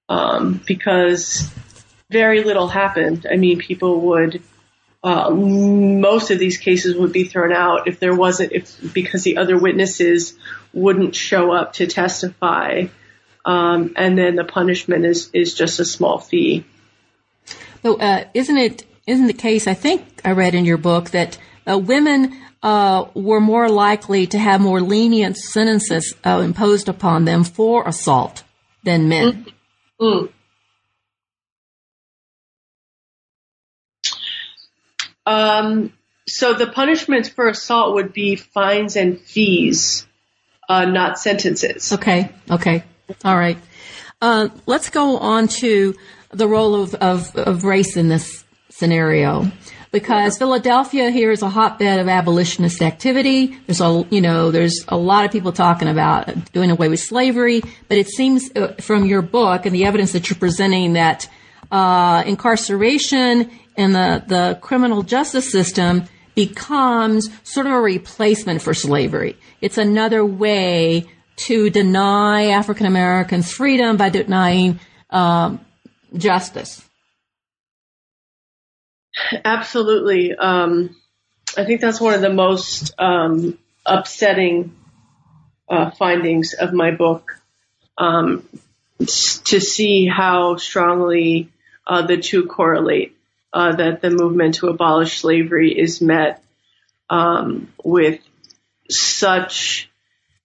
[0.08, 1.48] Um, because
[2.10, 3.26] very little happened.
[3.30, 4.42] I mean, people would
[5.02, 9.38] uh, most of these cases would be thrown out if there wasn't if because the
[9.38, 10.36] other witnesses
[10.74, 12.86] wouldn't show up to testify,
[13.44, 16.64] um, and then the punishment is is just a small fee.
[17.82, 19.66] So, uh, isn't it isn't the case?
[19.66, 24.38] I think I read in your book that uh, women uh, were more likely to
[24.38, 28.42] have more lenient sentences uh, imposed upon them for assault
[28.84, 29.46] than men.
[30.00, 30.04] Mm-hmm.
[30.04, 30.32] Mm.
[35.26, 35.92] Um,
[36.26, 40.06] so the punishments for assault would be fines and fees,
[40.68, 41.92] uh, not sentences.
[41.92, 42.30] Okay.
[42.50, 42.84] Okay.
[43.24, 43.58] All right.
[44.20, 45.94] Uh, let's go on to
[46.30, 49.50] the role of, of, of race in this scenario
[49.92, 53.58] because Philadelphia here is a hotbed of abolitionist activity.
[53.66, 57.62] There's a, you know, there's a lot of people talking about doing away with slavery,
[57.88, 61.28] but it seems uh, from your book and the evidence that you're presenting that
[61.72, 69.36] uh, incarceration and the, the criminal justice system becomes sort of a replacement for slavery.
[69.60, 71.06] It's another way
[71.46, 75.60] to deny African Americans freedom by denying um,
[76.14, 76.84] justice.
[79.44, 80.34] Absolutely.
[80.34, 80.96] Um,
[81.56, 84.76] I think that's one of the most um, upsetting
[85.68, 87.40] uh, findings of my book
[87.98, 88.48] um,
[88.98, 91.50] to see how strongly
[91.86, 93.16] uh, the two correlate
[93.52, 96.42] uh, that the movement to abolish slavery is met
[97.08, 98.20] um, with
[98.88, 99.89] such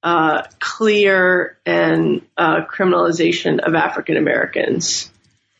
[0.05, 5.11] uh, clear and uh, criminalization of African Americans.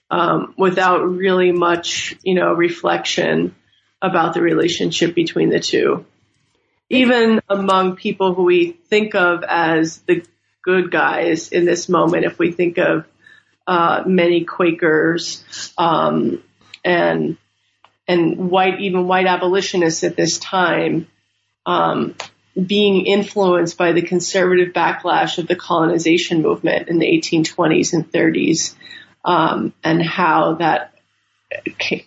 [0.10, 3.56] um, without really much, you know, reflection
[4.02, 6.06] about the relationship between the two.
[6.90, 10.24] Even among people who we think of as the
[10.62, 13.06] good guys in this moment, if we think of
[13.66, 15.44] uh, many Quakers
[15.78, 16.44] um,
[16.84, 17.38] and
[18.08, 21.08] and white, even white abolitionists at this time,
[21.66, 22.14] um,
[22.64, 28.76] being influenced by the conservative backlash of the colonization movement in the 1820s and 30s,
[29.26, 30.94] um, and how that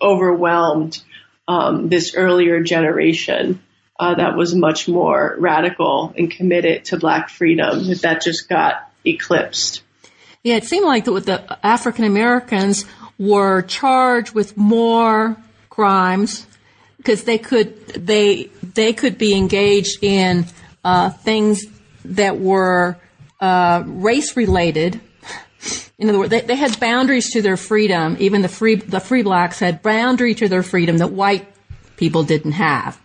[0.01, 1.01] overwhelmed
[1.47, 3.61] um, this earlier generation
[3.99, 7.93] uh, that was much more radical and committed to black freedom.
[8.01, 9.83] That just got eclipsed.
[10.43, 12.85] Yeah, it seemed like the, the African Americans
[13.17, 15.35] were charged with more
[15.69, 16.47] crimes
[16.97, 20.45] because they could they they could be engaged in
[20.85, 21.65] uh, things
[22.05, 22.97] that were
[23.41, 25.01] uh, race related.
[25.97, 28.15] In other words, they, they had boundaries to their freedom.
[28.19, 31.45] Even the free the free blacks had boundary to their freedom that white
[31.97, 32.97] people didn't have,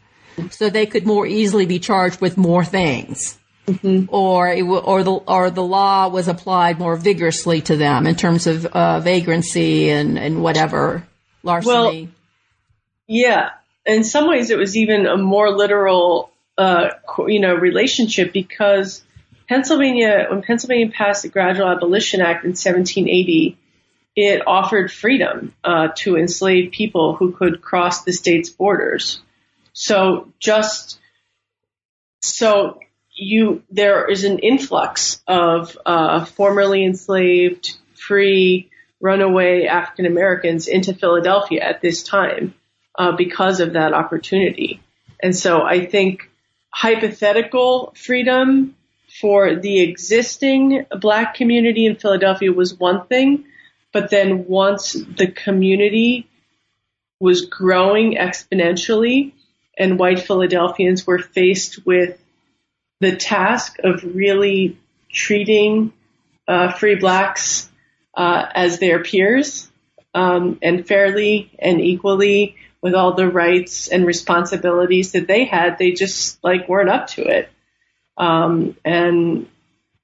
[0.51, 3.37] so they could more easily be charged with more things.
[3.67, 4.15] Mm-hmm.
[4.15, 8.47] Or it, or the or the law was applied more vigorously to them in terms
[8.47, 11.03] of uh, vagrancy and, and whatever
[11.43, 11.73] larceny.
[11.73, 12.09] Well,
[13.09, 13.51] yeah,
[13.87, 16.91] in some ways, it was even a more literal, uh,
[17.27, 19.03] you know, relationship because
[19.49, 23.59] Pennsylvania, when Pennsylvania passed the Gradual Abolition Act in 1780,
[24.17, 29.21] it offered freedom uh, to enslaved people who could cross the state's borders.
[29.73, 31.01] So just
[32.21, 38.71] so you there is an influx of uh, formerly enslaved, free,
[39.01, 42.55] runaway African Americans into Philadelphia at this time
[42.99, 44.81] uh, because of that opportunity.
[45.23, 46.31] And so I think
[46.71, 48.75] hypothetical freedom
[49.21, 53.45] for the existing black community in Philadelphia was one thing,
[53.93, 56.29] but then once the community
[57.21, 59.33] was growing exponentially
[59.79, 62.21] and white Philadelphians were faced with
[63.01, 64.79] the task of really
[65.13, 65.93] treating
[66.49, 67.71] uh, free blacks
[68.17, 69.71] uh, as their peers
[70.13, 75.79] um, and fairly and equally with all the rights and responsibilities that they had.
[75.79, 77.49] They just like weren't up to it.
[78.19, 79.49] Um, and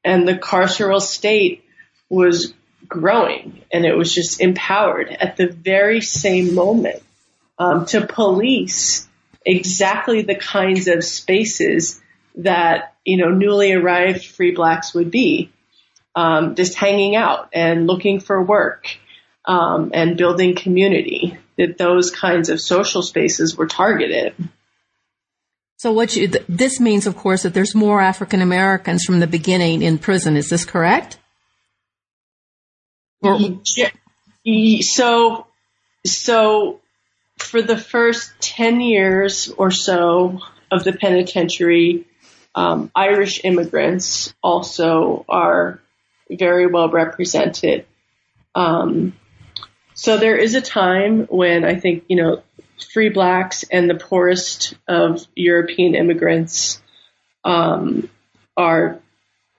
[0.02, 1.62] and the carceral state
[2.08, 2.54] was
[2.88, 7.02] growing and it was just empowered at the very same moment
[7.58, 9.06] um, to police
[9.44, 12.00] exactly the kinds of spaces
[12.36, 15.52] that you know newly arrived free blacks would be,
[16.14, 18.86] um, just hanging out and looking for work
[19.44, 21.36] um, and building community.
[21.60, 24.34] That those kinds of social spaces were targeted.
[25.76, 29.82] So what you, this means, of course, that there's more African Americans from the beginning
[29.82, 30.38] in prison.
[30.38, 31.18] Is this correct?
[33.20, 33.60] Or-
[34.80, 35.46] so,
[36.06, 36.80] so
[37.38, 42.06] for the first 10 years or so of the penitentiary,
[42.54, 45.80] um, Irish immigrants also are
[46.30, 47.84] very well represented.
[48.54, 49.14] Um,
[50.00, 52.42] so there is a time when I think, you know,
[52.94, 56.80] free blacks and the poorest of European immigrants
[57.44, 58.08] um,
[58.56, 58.98] are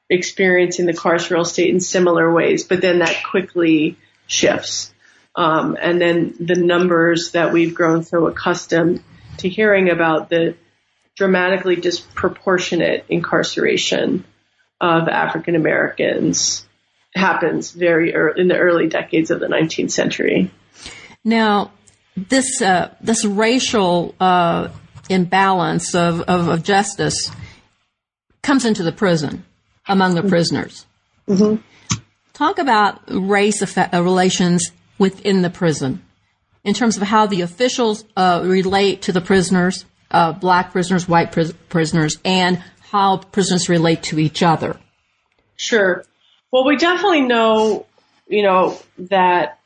[0.09, 4.91] experiencing the carceral state in similar ways, but then that quickly shifts.
[5.35, 9.03] Um, and then the numbers that we've grown so accustomed
[9.37, 10.55] to hearing about the
[11.15, 14.25] dramatically disproportionate incarceration
[14.81, 16.65] of African Americans
[17.15, 20.51] happens very early in the early decades of the 19th century.
[21.23, 21.71] Now,
[22.15, 24.69] this uh, this racial uh,
[25.09, 27.31] imbalance of, of, of, justice
[28.41, 29.45] comes into the prison
[29.87, 30.85] among the prisoners.
[31.27, 31.61] Mm-hmm.
[32.33, 36.03] Talk about race effect, uh, relations within the prison
[36.63, 41.31] in terms of how the officials uh, relate to the prisoners uh, black prisoners, white
[41.31, 44.77] pris- prisoners, and how prisoners relate to each other?
[45.55, 46.03] Sure.
[46.51, 47.85] Well, we definitely know,
[48.27, 49.59] you know, that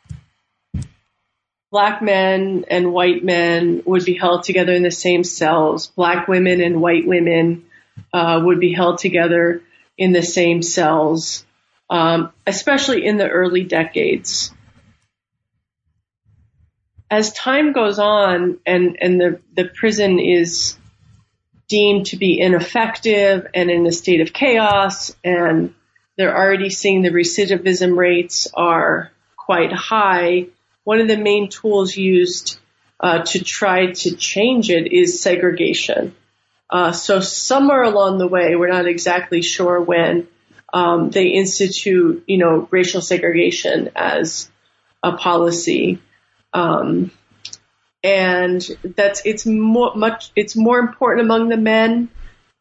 [1.71, 5.87] black men and white men would be held together in the same cells.
[5.87, 7.65] Black women and white women
[8.13, 9.61] uh, would be held together
[9.97, 11.45] in the same cells,
[11.89, 14.53] um, especially in the early decades
[17.09, 20.77] as time goes on and, and the, the prison is
[21.67, 25.73] deemed to be ineffective and in a state of chaos and
[26.17, 30.47] they're already seeing the recidivism rates are quite high.
[30.83, 32.59] One of the main tools used
[32.99, 36.15] uh, to try to change it is segregation.
[36.69, 40.27] Uh, so somewhere along the way, we're not exactly sure when
[40.73, 44.49] um, they institute, you know, racial segregation as
[45.03, 46.01] a policy.
[46.53, 47.11] Um,
[48.03, 52.09] and that's it's more much it's more important among the men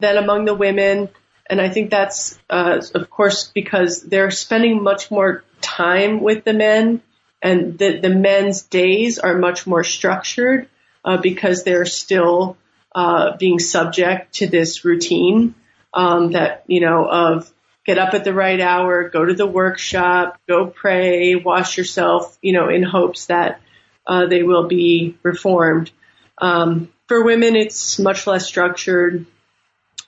[0.01, 1.09] than among the women
[1.49, 6.53] and I think that's uh, of course because they're spending much more time with the
[6.53, 7.03] men
[7.43, 10.69] and the the men's days are much more structured
[11.05, 12.57] uh, because they're still
[12.95, 15.55] uh, being subject to this routine
[15.93, 17.53] um, that you know of
[17.85, 22.53] get up at the right hour, go to the workshop, go pray, wash yourself, you
[22.53, 23.61] know, in hopes that
[24.07, 25.91] uh, they will be reformed.
[26.39, 29.27] Um, for women, it's much less structured,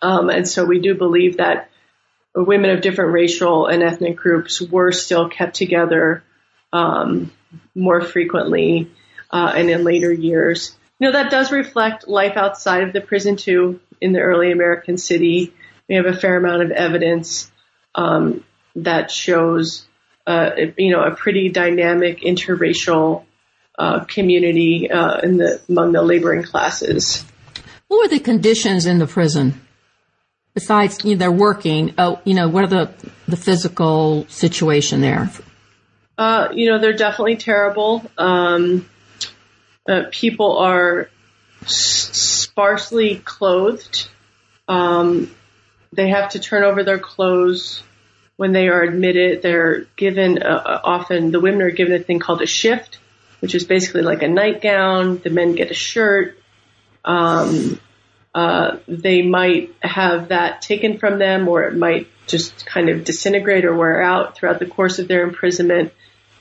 [0.03, 1.71] um, and so we do believe that
[2.35, 6.23] women of different racial and ethnic groups were still kept together
[6.73, 7.33] um,
[7.75, 8.91] more frequently
[9.31, 10.77] uh, and in later years.
[10.99, 13.81] You know, that does reflect life outside of the prison too.
[14.01, 15.55] In the early American city,
[15.89, 17.51] we have a fair amount of evidence
[17.95, 18.45] um,
[18.77, 19.87] that shows,
[20.27, 23.25] uh, you know, a pretty dynamic interracial
[23.79, 27.25] uh, community uh, in the among the laboring classes.
[27.89, 29.66] What were the conditions in the prison?
[30.57, 31.93] Besides, you know, they're working.
[31.99, 32.91] Oh, you know, what are the
[33.29, 35.31] the physical situation there?
[36.17, 38.03] Uh, you know, they're definitely terrible.
[38.17, 38.89] Um,
[39.87, 41.11] uh, people are
[41.65, 44.09] s- sparsely clothed.
[44.67, 45.31] Um,
[45.93, 47.83] they have to turn over their clothes
[48.39, 49.43] when they are admitted.
[49.43, 52.99] They're given uh, often the women are given a thing called a shift,
[53.41, 55.19] which is basically like a nightgown.
[55.19, 56.39] The men get a shirt.
[57.05, 57.79] Um,
[58.37, 63.65] uh, they might have that taken from them, or it might just kind of disintegrate
[63.65, 65.91] or wear out throughout the course of their imprisonment.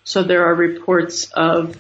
[0.04, 1.78] So there are reports of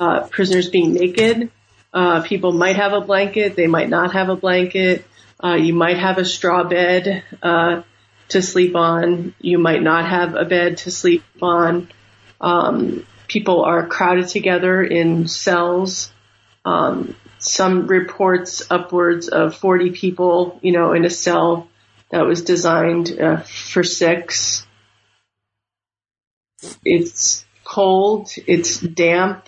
[0.00, 1.50] uh, prisoners being naked.
[1.92, 5.04] Uh, people might have a blanket, they might not have a blanket.
[5.44, 7.82] Uh, you might have a straw bed uh,
[8.28, 9.34] to sleep on.
[9.42, 11.90] You might not have a bed to sleep on.
[12.40, 16.10] Um, people are crowded together in cells.
[16.64, 21.68] Um, some reports upwards of 40 people, you know, in a cell
[22.10, 24.66] that was designed uh, for six.
[26.84, 28.30] It's cold.
[28.46, 29.46] It's damp.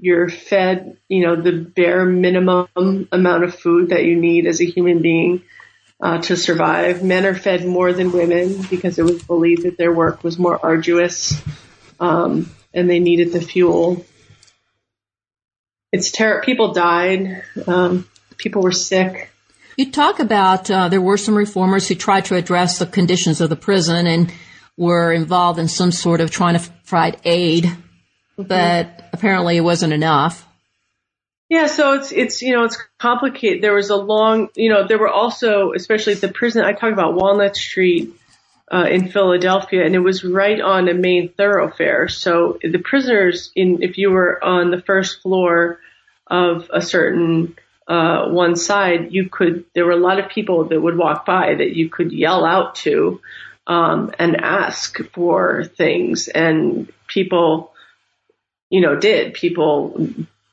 [0.00, 4.64] You're fed, you know, the bare minimum amount of food that you need as a
[4.64, 5.42] human being
[6.00, 7.02] uh, to survive.
[7.02, 10.58] Men are fed more than women because it was believed that their work was more
[10.64, 11.42] arduous
[11.98, 14.04] um, and they needed the fuel.
[15.92, 16.44] It's terrible.
[16.44, 17.42] People died.
[17.66, 19.30] Um, people were sick.
[19.76, 23.48] You talk about uh, there were some reformers who tried to address the conditions of
[23.48, 24.32] the prison and
[24.76, 28.42] were involved in some sort of trying to provide aid, mm-hmm.
[28.42, 30.44] but apparently it wasn't enough.
[31.48, 33.62] Yeah, so it's it's you know it's complicated.
[33.62, 36.92] There was a long you know there were also especially at the prison I talk
[36.92, 38.12] about Walnut Street
[38.70, 42.08] uh, in Philadelphia, and it was right on a main thoroughfare.
[42.08, 45.80] So the prisoners in if you were on the first floor
[46.26, 47.56] of a certain
[47.86, 51.54] uh, one side, you could there were a lot of people that would walk by
[51.54, 53.20] that you could yell out to
[53.66, 57.72] um, and ask for things, and people
[58.68, 60.06] you know did people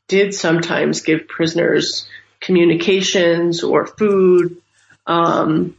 [0.08, 2.08] did sometimes give prisoners
[2.40, 4.62] communications or food.
[5.08, 5.76] Um,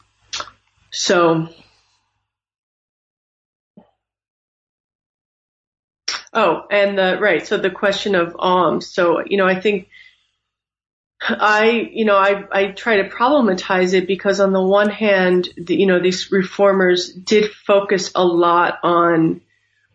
[0.91, 1.49] so,
[6.37, 7.45] oh, and the, right.
[7.47, 8.87] So the question of alms.
[8.87, 9.89] So, you know, I think
[11.21, 15.75] I, you know, I, I try to problematize it because on the one hand, the,
[15.75, 19.41] you know, these reformers did focus a lot on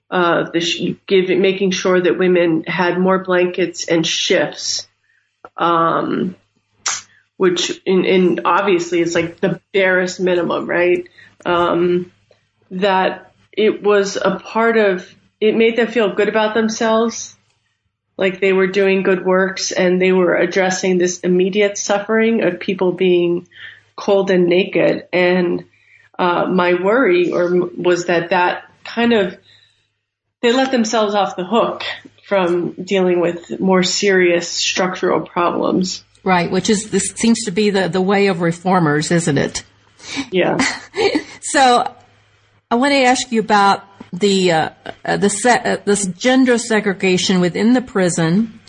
[0.10, 4.88] uh, the giving, making sure that women had more blankets and shifts,
[5.56, 6.36] um,
[7.38, 11.08] which in, in obviously is like the barest minimum, right?
[11.46, 12.12] Um,
[12.72, 17.36] that it was a part of, it made them feel good about themselves,
[18.16, 22.94] like they were doing good works and they were addressing this immediate suffering of people
[22.94, 23.48] being
[23.96, 25.08] cold and naked.
[25.12, 25.66] And,
[26.20, 29.38] uh, my worry or was that that kind of
[30.42, 31.84] they let themselves off the hook
[32.28, 36.04] from dealing with more serious structural problems.
[36.24, 39.64] Right, which is this seems to be the, the way of reformers, isn't it?
[40.32, 40.58] Yeah.
[41.42, 41.96] so
[42.70, 43.84] I want to ask you about
[44.14, 44.70] the uh,
[45.06, 48.60] uh, the se- uh, this gender segregation within the prison.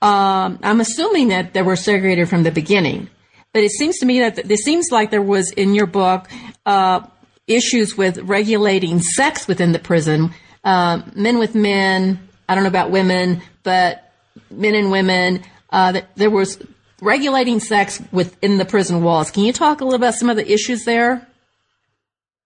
[0.00, 3.08] Um, I'm assuming that they were segregated from the beginning,
[3.52, 6.28] but it seems to me that th- it seems like there was in your book
[6.66, 7.00] uh,
[7.46, 10.32] issues with regulating sex within the prison
[10.64, 12.28] um, men with men.
[12.48, 14.12] I don't know about women, but
[14.50, 15.42] men and women.
[15.70, 16.58] Uh, there was
[17.00, 19.30] regulating sex within the prison walls.
[19.30, 21.26] Can you talk a little about some of the issues there?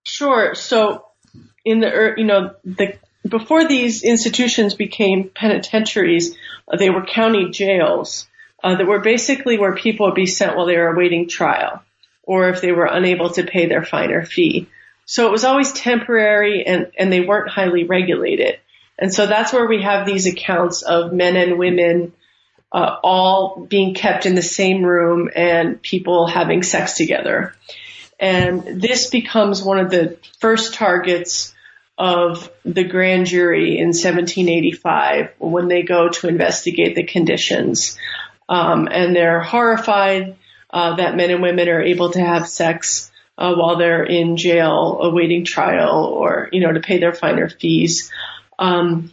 [0.04, 0.54] Sure.
[0.54, 1.06] So
[1.64, 2.96] in the you know the
[3.26, 6.36] before these institutions became penitentiaries,
[6.66, 8.26] uh, they were county jails
[8.64, 11.82] uh, that were basically where people would be sent while they were awaiting trial,
[12.22, 14.68] or if they were unable to pay their fine or fee.
[15.04, 18.58] So it was always temporary, and and they weren't highly regulated.
[18.98, 22.12] And so that's where we have these accounts of men and women
[22.72, 27.54] uh, all being kept in the same room and people having sex together.
[28.22, 31.52] And this becomes one of the first targets
[31.98, 37.98] of the grand jury in 1785 when they go to investigate the conditions.
[38.48, 40.36] Um, and they're horrified
[40.70, 45.00] uh, that men and women are able to have sex uh, while they're in jail
[45.02, 48.12] awaiting trial or, you know, to pay their finer fees.
[48.56, 49.12] Um,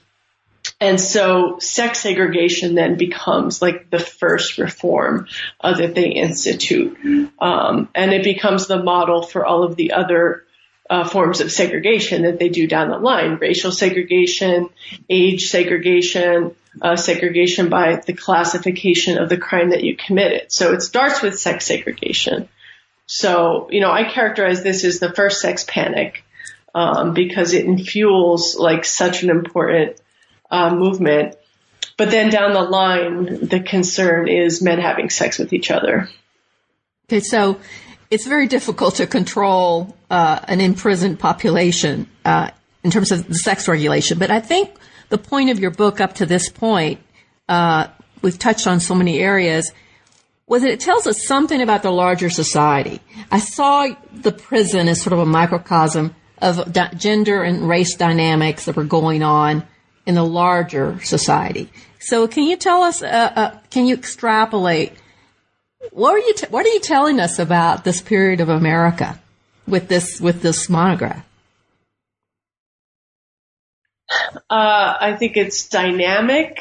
[0.82, 5.28] and so sex segregation then becomes like the first reform
[5.60, 6.98] uh, that they institute.
[7.40, 10.46] Um, and it becomes the model for all of the other
[10.90, 13.36] uh, forms of segregation that they do down the line.
[13.36, 14.70] Racial segregation,
[15.10, 20.52] age segregation, uh, segregation by the classification of the crime that you committed.
[20.52, 22.48] So it starts with sex segregation.
[23.06, 26.24] So, you know, I characterize this as the first sex panic
[26.74, 30.00] um, because it fuels like such an important
[30.50, 31.36] uh, movement.
[31.98, 36.10] But then down the line, the concern is men having sex with each other.
[37.08, 37.60] Okay, so
[38.10, 42.52] it's very difficult to control uh, an imprisoned population uh,
[42.84, 44.18] in terms of the sex regulation.
[44.18, 44.72] But I think
[45.10, 47.02] the point of your book up to this point,
[47.48, 47.88] uh,
[48.22, 49.72] we've touched on so many areas,
[50.48, 53.00] was that it tells us something about the larger society.
[53.32, 58.66] I saw the prison as sort of a microcosm of di- gender and race dynamics
[58.66, 59.68] that were going on
[60.10, 61.70] in the larger society.
[62.00, 64.92] So can you tell us, uh, uh, can you extrapolate,
[65.92, 69.20] what are you, t- what are you telling us about this period of America
[69.68, 71.24] with this, with this monograph?
[74.50, 76.58] Uh, I think it's dynamic,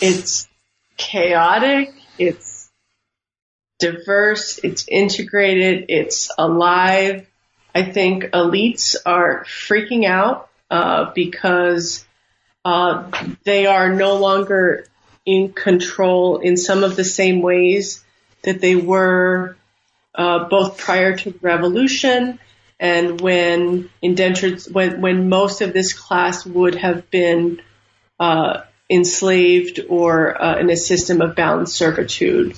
[0.00, 0.48] it's
[0.96, 2.70] chaotic, it's
[3.78, 7.26] diverse, it's integrated, it's alive.
[7.74, 12.05] I think elites are freaking out uh, because
[12.66, 13.08] uh,
[13.44, 14.88] they are no longer
[15.24, 18.04] in control in some of the same ways
[18.42, 19.56] that they were
[20.16, 22.40] uh, both prior to the revolution
[22.80, 27.62] and when indentured, when, when most of this class would have been
[28.18, 32.56] uh, enslaved or uh, in a system of bound servitude.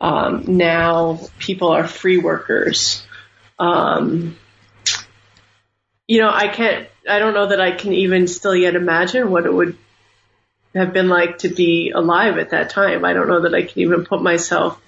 [0.00, 3.04] Um, now people are free workers.
[3.58, 4.36] Um,
[6.06, 9.46] you know, I can't I don't know that I can even still yet imagine what
[9.46, 9.76] it would
[10.74, 13.04] have been like to be alive at that time.
[13.04, 14.80] I don't know that I can even put myself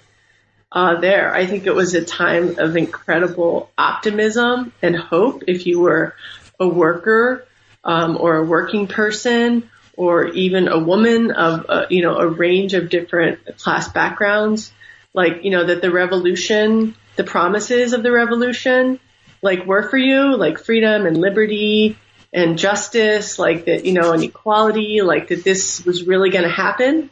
[0.71, 1.33] uh, there.
[1.33, 5.43] I think it was a time of incredible optimism and hope.
[5.47, 6.15] If you were
[6.59, 7.45] a worker
[7.83, 12.73] um, or a working person or even a woman of uh, you know a range
[12.73, 14.71] of different class backgrounds,
[15.13, 18.99] like you know that the revolution, the promises of the revolution,
[19.41, 21.97] like were for you, like freedom and liberty
[22.33, 26.49] and justice, like that, you know, and equality, like that this was really going to
[26.49, 27.09] happen,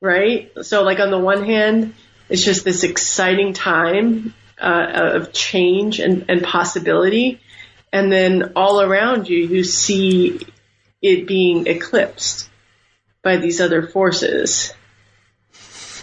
[0.00, 0.50] right?
[0.62, 1.94] So like on the one hand,
[2.28, 7.40] it's just this exciting time uh, of change and, and possibility.
[7.92, 10.40] And then all around you, you see
[11.00, 12.48] it being eclipsed
[13.22, 14.72] by these other forces.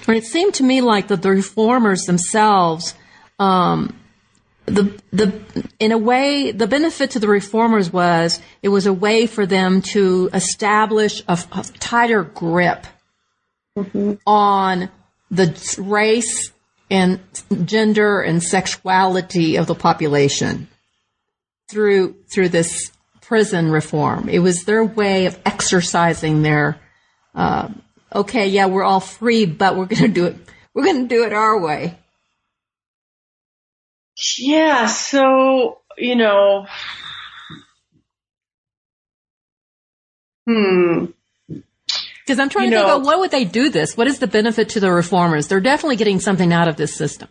[0.07, 2.93] it seemed to me like that the reformers themselves
[3.37, 3.98] um,
[4.69, 9.25] the the in a way the benefit to the reformers was it was a way
[9.25, 12.85] for them to establish a, a tighter grip
[13.77, 14.13] mm-hmm.
[14.25, 14.89] on
[15.31, 16.51] the race
[16.89, 17.19] and
[17.65, 20.67] gender and sexuality of the population
[21.69, 22.91] through through this
[23.21, 24.27] prison reform.
[24.27, 26.79] It was their way of exercising their
[27.35, 27.69] uh,
[28.13, 30.35] okay, yeah, we're all free, but we're going to do it.
[30.73, 31.98] We're going to do it our way.
[34.37, 36.67] Yeah, so, you know,
[40.45, 41.05] hmm.
[41.47, 43.95] Because I'm trying you to know, think of what would they do this?
[43.95, 45.47] What is the benefit to the reformers?
[45.47, 47.29] They're definitely getting something out of this system.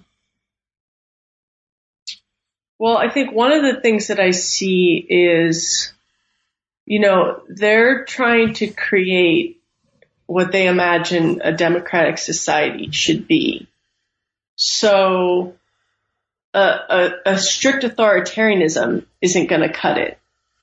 [2.79, 5.93] Well, I think one of the things that I see is,
[6.87, 9.61] you know, they're trying to create
[10.27, 13.67] what they imagine a democratic society should be.
[14.57, 15.58] So
[16.59, 20.19] a, a, a strict authoritarianism isn't going to cut it,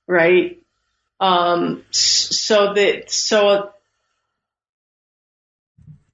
[0.07, 0.59] right?
[1.19, 3.71] Um, so that, so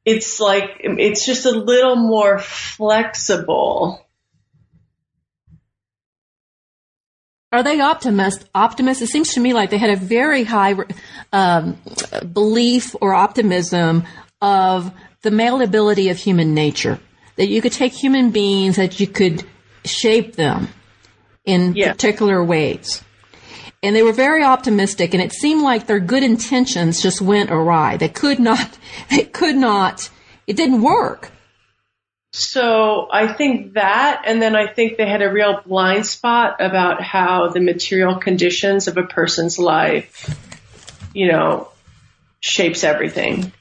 [0.06, 4.06] it's like, it's just a little more flexible
[7.54, 8.46] Are they optimist?
[8.56, 9.04] Optimists?
[9.04, 10.74] It seems to me like they had a very high
[11.34, 11.78] um,
[12.32, 14.06] belief or optimism
[14.42, 16.98] of the malleability of human nature.
[17.36, 19.46] That you could take human beings, that you could
[19.86, 20.70] shape them
[21.46, 21.92] in yeah.
[21.92, 23.04] particular ways.
[23.84, 27.98] And they were very optimistic, and it seemed like their good intentions just went awry.
[27.98, 28.78] They could not,
[29.10, 30.10] they could not,
[30.46, 31.32] it didn't work.
[32.34, 37.02] So I think that, and then I think they had a real blind spot about
[37.02, 40.40] how the material conditions of a person's life,
[41.14, 41.68] you know,
[42.40, 43.52] shapes everything.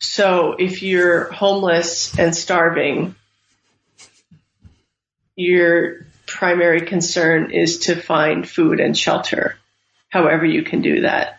[0.00, 3.14] So if you're homeless and starving,
[5.36, 9.56] your primary concern is to find food and shelter,
[10.08, 11.38] however you can do that.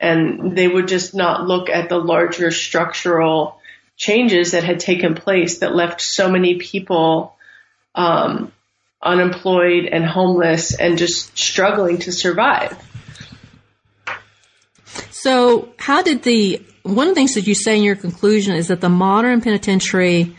[0.00, 3.60] And they would just not look at the larger structural
[3.96, 7.36] changes that had taken place that left so many people
[7.94, 8.52] um,
[9.02, 12.76] unemployed and homeless and just struggling to survive.
[15.10, 18.68] So, how did the one of the things that you say in your conclusion is
[18.68, 20.36] that the modern penitentiary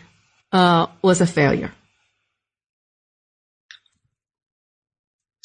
[0.51, 1.73] uh, was a failure?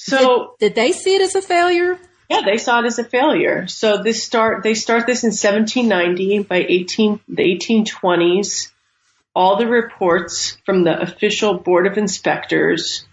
[0.04, 1.98] So, did, did they see it as a failure?
[2.28, 3.66] Yeah, they saw it as a failure.
[3.68, 8.70] So this start they start this in 1790 by 18 the 1820s.
[9.34, 13.06] All the reports from the official board of inspectors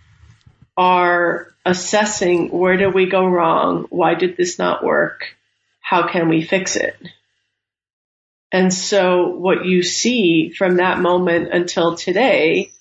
[0.76, 3.86] are assessing where did we go wrong?
[3.89, 5.34] Why did this not work?
[5.80, 6.96] How can we fix it?
[8.52, 12.72] And so what you see from that moment until today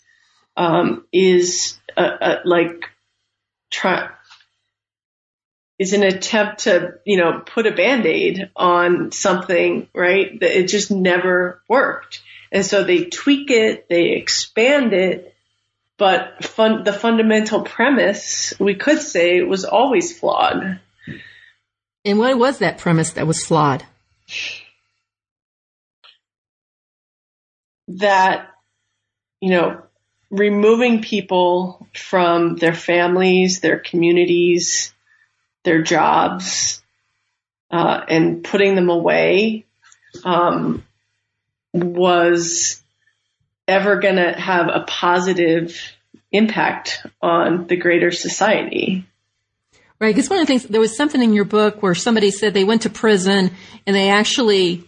[0.56, 2.90] um, is a, a, like
[3.70, 4.10] try,
[5.78, 10.38] is an attempt to, you know, put a band-aid on something, right?
[10.40, 12.22] That it just never worked.
[12.52, 15.34] And so they tweak it, they expand it,
[15.96, 20.80] but fun, the fundamental premise, we could say, was always flawed.
[22.04, 23.84] And what was that premise that was flawed?
[27.88, 28.48] That,
[29.40, 29.82] you know,
[30.30, 34.92] removing people from their families, their communities,
[35.64, 36.82] their jobs
[37.70, 39.64] uh, and putting them away
[40.24, 40.84] um,
[41.72, 42.82] was
[43.68, 45.76] ever going to have a positive
[46.32, 49.04] impact on the greater society.
[50.00, 52.54] Right, because one of the things, there was something in your book where somebody said
[52.54, 53.50] they went to prison
[53.86, 54.84] and they actually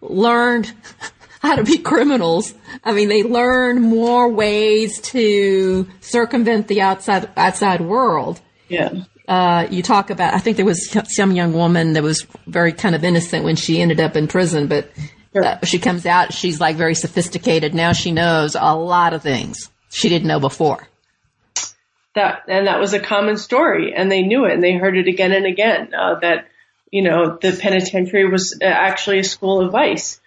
[0.00, 0.72] learned
[1.40, 2.54] how to be criminals.
[2.84, 8.40] I mean, they learn more ways to circumvent the outside outside world.
[8.68, 12.72] Yeah uh, you talk about, I think there was some young woman that was very
[12.72, 14.90] kind of innocent when she ended up in prison, but
[15.36, 17.72] uh, she comes out, she's like very sophisticated.
[17.72, 20.84] Now she knows a lot of things she didn't know before.
[22.16, 25.06] That, and that was a common story and they knew it and they heard it
[25.06, 26.48] again and again, uh, that,
[26.90, 30.19] you know, the penitentiary was uh, actually a school of vice.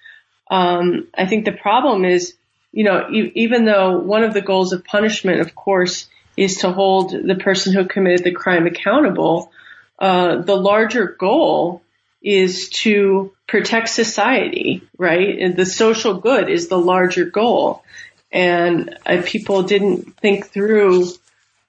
[0.54, 2.36] Um, I think the problem is,
[2.72, 6.72] you know, e- even though one of the goals of punishment, of course, is to
[6.72, 9.51] hold the person who committed the crime accountable.
[9.97, 11.82] Uh, the larger goal
[12.22, 15.39] is to protect society, right?
[15.39, 17.84] And the social good is the larger goal.
[18.32, 21.08] And uh, people didn't think through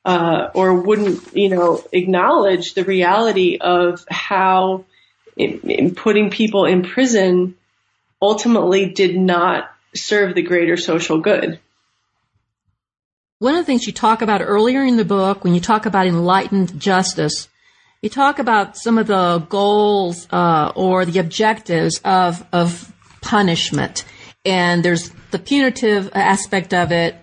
[0.05, 4.85] uh, or wouldn't, you know, acknowledge the reality of how
[5.39, 7.55] it, it putting people in prison
[8.25, 11.61] ultimately did not serve the greater social good.
[13.39, 16.07] One of the things you talk about earlier in the book, when you talk about
[16.07, 17.49] enlightened justice,
[18.01, 24.05] you talk about some of the goals uh, or the objectives of of punishment,
[24.45, 27.17] and there's the punitive aspect of it.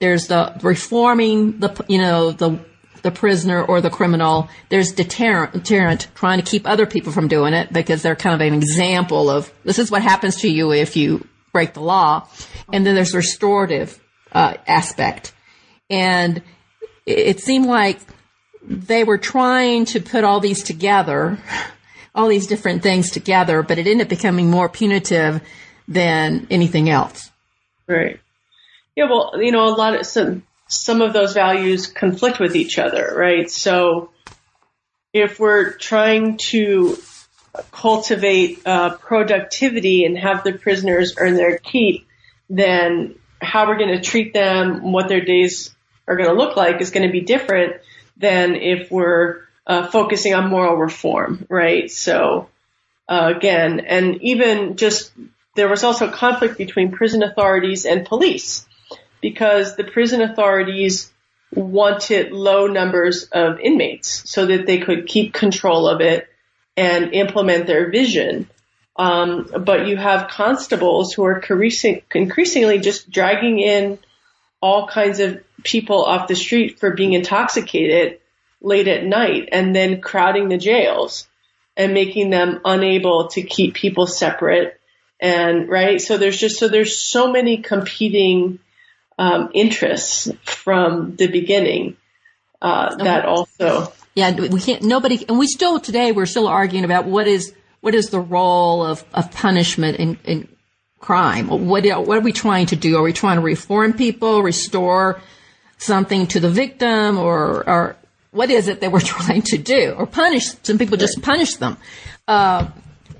[0.00, 2.58] There's the reforming the you know the
[3.02, 4.48] the prisoner or the criminal.
[4.68, 8.40] There's deterrent, deterrent, trying to keep other people from doing it because they're kind of
[8.40, 12.26] an example of this is what happens to you if you break the law.
[12.72, 14.00] And then there's restorative
[14.32, 15.32] uh, aspect.
[15.90, 16.42] And
[17.04, 18.00] it seemed like
[18.64, 21.38] they were trying to put all these together,
[22.14, 25.40] all these different things together, but it ended up becoming more punitive
[25.88, 27.30] than anything else.
[27.86, 28.20] Right.
[28.94, 32.78] Yeah, well, you know, a lot of some some of those values conflict with each
[32.78, 33.50] other, right?
[33.50, 34.10] So
[35.12, 36.96] if we're trying to
[37.70, 42.06] cultivate uh, productivity and have the prisoners earn their keep,
[42.48, 45.74] then how we're going to treat them, what their days
[46.08, 47.76] are going to look like is going to be different
[48.16, 51.90] than if we're uh, focusing on moral reform, right?
[51.90, 52.48] So
[53.08, 55.12] uh, again, and even just
[55.54, 58.66] there was also conflict between prison authorities and police
[59.22, 61.10] because the prison authorities
[61.54, 66.28] wanted low numbers of inmates so that they could keep control of it
[66.76, 68.48] and implement their vision.
[68.96, 73.98] Um, but you have constables who are increasingly just dragging in
[74.60, 78.20] all kinds of people off the street for being intoxicated
[78.60, 81.26] late at night and then crowding the jails
[81.76, 84.78] and making them unable to keep people separate.
[85.20, 86.00] And right.
[86.00, 88.58] So there's just, so there's so many competing,
[89.18, 91.96] um, interests from the beginning,
[92.60, 93.92] uh, that also.
[94.14, 94.30] Yeah.
[94.32, 98.10] We can't, nobody, and we still today, we're still arguing about what is, what is
[98.10, 100.48] the role of, of punishment in, in
[101.00, 101.48] crime?
[101.48, 102.96] What, what are we trying to do?
[102.96, 105.20] Are we trying to reform people, restore
[105.78, 107.96] something to the victim or, or
[108.30, 110.52] what is it that we're trying to do or punish?
[110.62, 111.76] Some people just punish them.
[112.26, 112.68] Uh,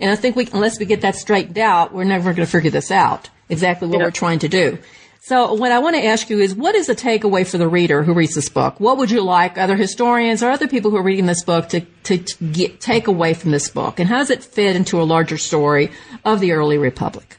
[0.01, 2.71] and I think we, unless we get that straightened out, we're never going to figure
[2.71, 4.05] this out exactly what yeah.
[4.05, 4.79] we're trying to do.
[5.25, 8.03] So what I want to ask you is, what is the takeaway for the reader
[8.03, 8.81] who reads this book?
[8.81, 11.83] What would you like other historians or other people who are reading this book to,
[11.83, 14.01] to, get, take away from this book?
[14.01, 15.93] And how does it fit into a larger story
[16.25, 17.39] of the early republic?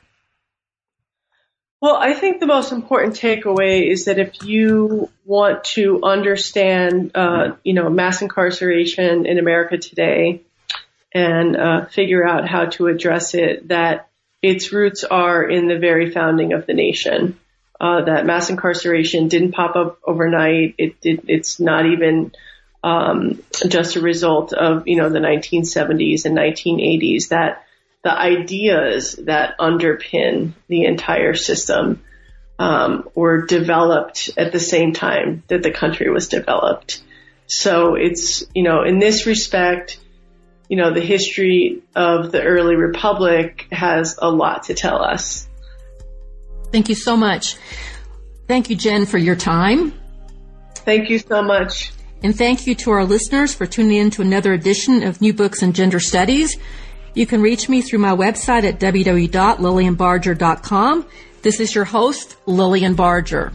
[1.81, 7.57] Well, I think the most important takeaway is that if you want to understand, uh,
[7.65, 10.43] you know, mass incarceration in America today
[11.11, 14.07] and uh, figure out how to address it, that
[14.41, 17.37] its roots are in the very founding of the nation.
[17.83, 20.73] Uh, that mass incarceration didn't pop up overnight.
[20.77, 21.25] It did.
[21.27, 22.31] It's not even
[22.81, 27.27] um, just a result of you know the 1970s and 1980s.
[27.27, 27.65] That
[28.01, 32.01] the ideas that underpin the entire system
[32.57, 37.03] um, were developed at the same time that the country was developed.
[37.47, 39.99] So it's, you know, in this respect,
[40.69, 45.49] you know, the history of the early republic has a lot to tell us.
[46.73, 47.55] Thank you so much.
[48.47, 49.93] Thank you, Jen, for your time.
[50.73, 51.91] Thank you so much.
[52.23, 55.61] And thank you to our listeners for tuning in to another edition of New Books
[55.61, 56.57] in Gender Studies.
[57.13, 61.05] You can reach me through my website at www.lillianbarger.com.
[61.43, 63.53] This is your host, Lilian Barger.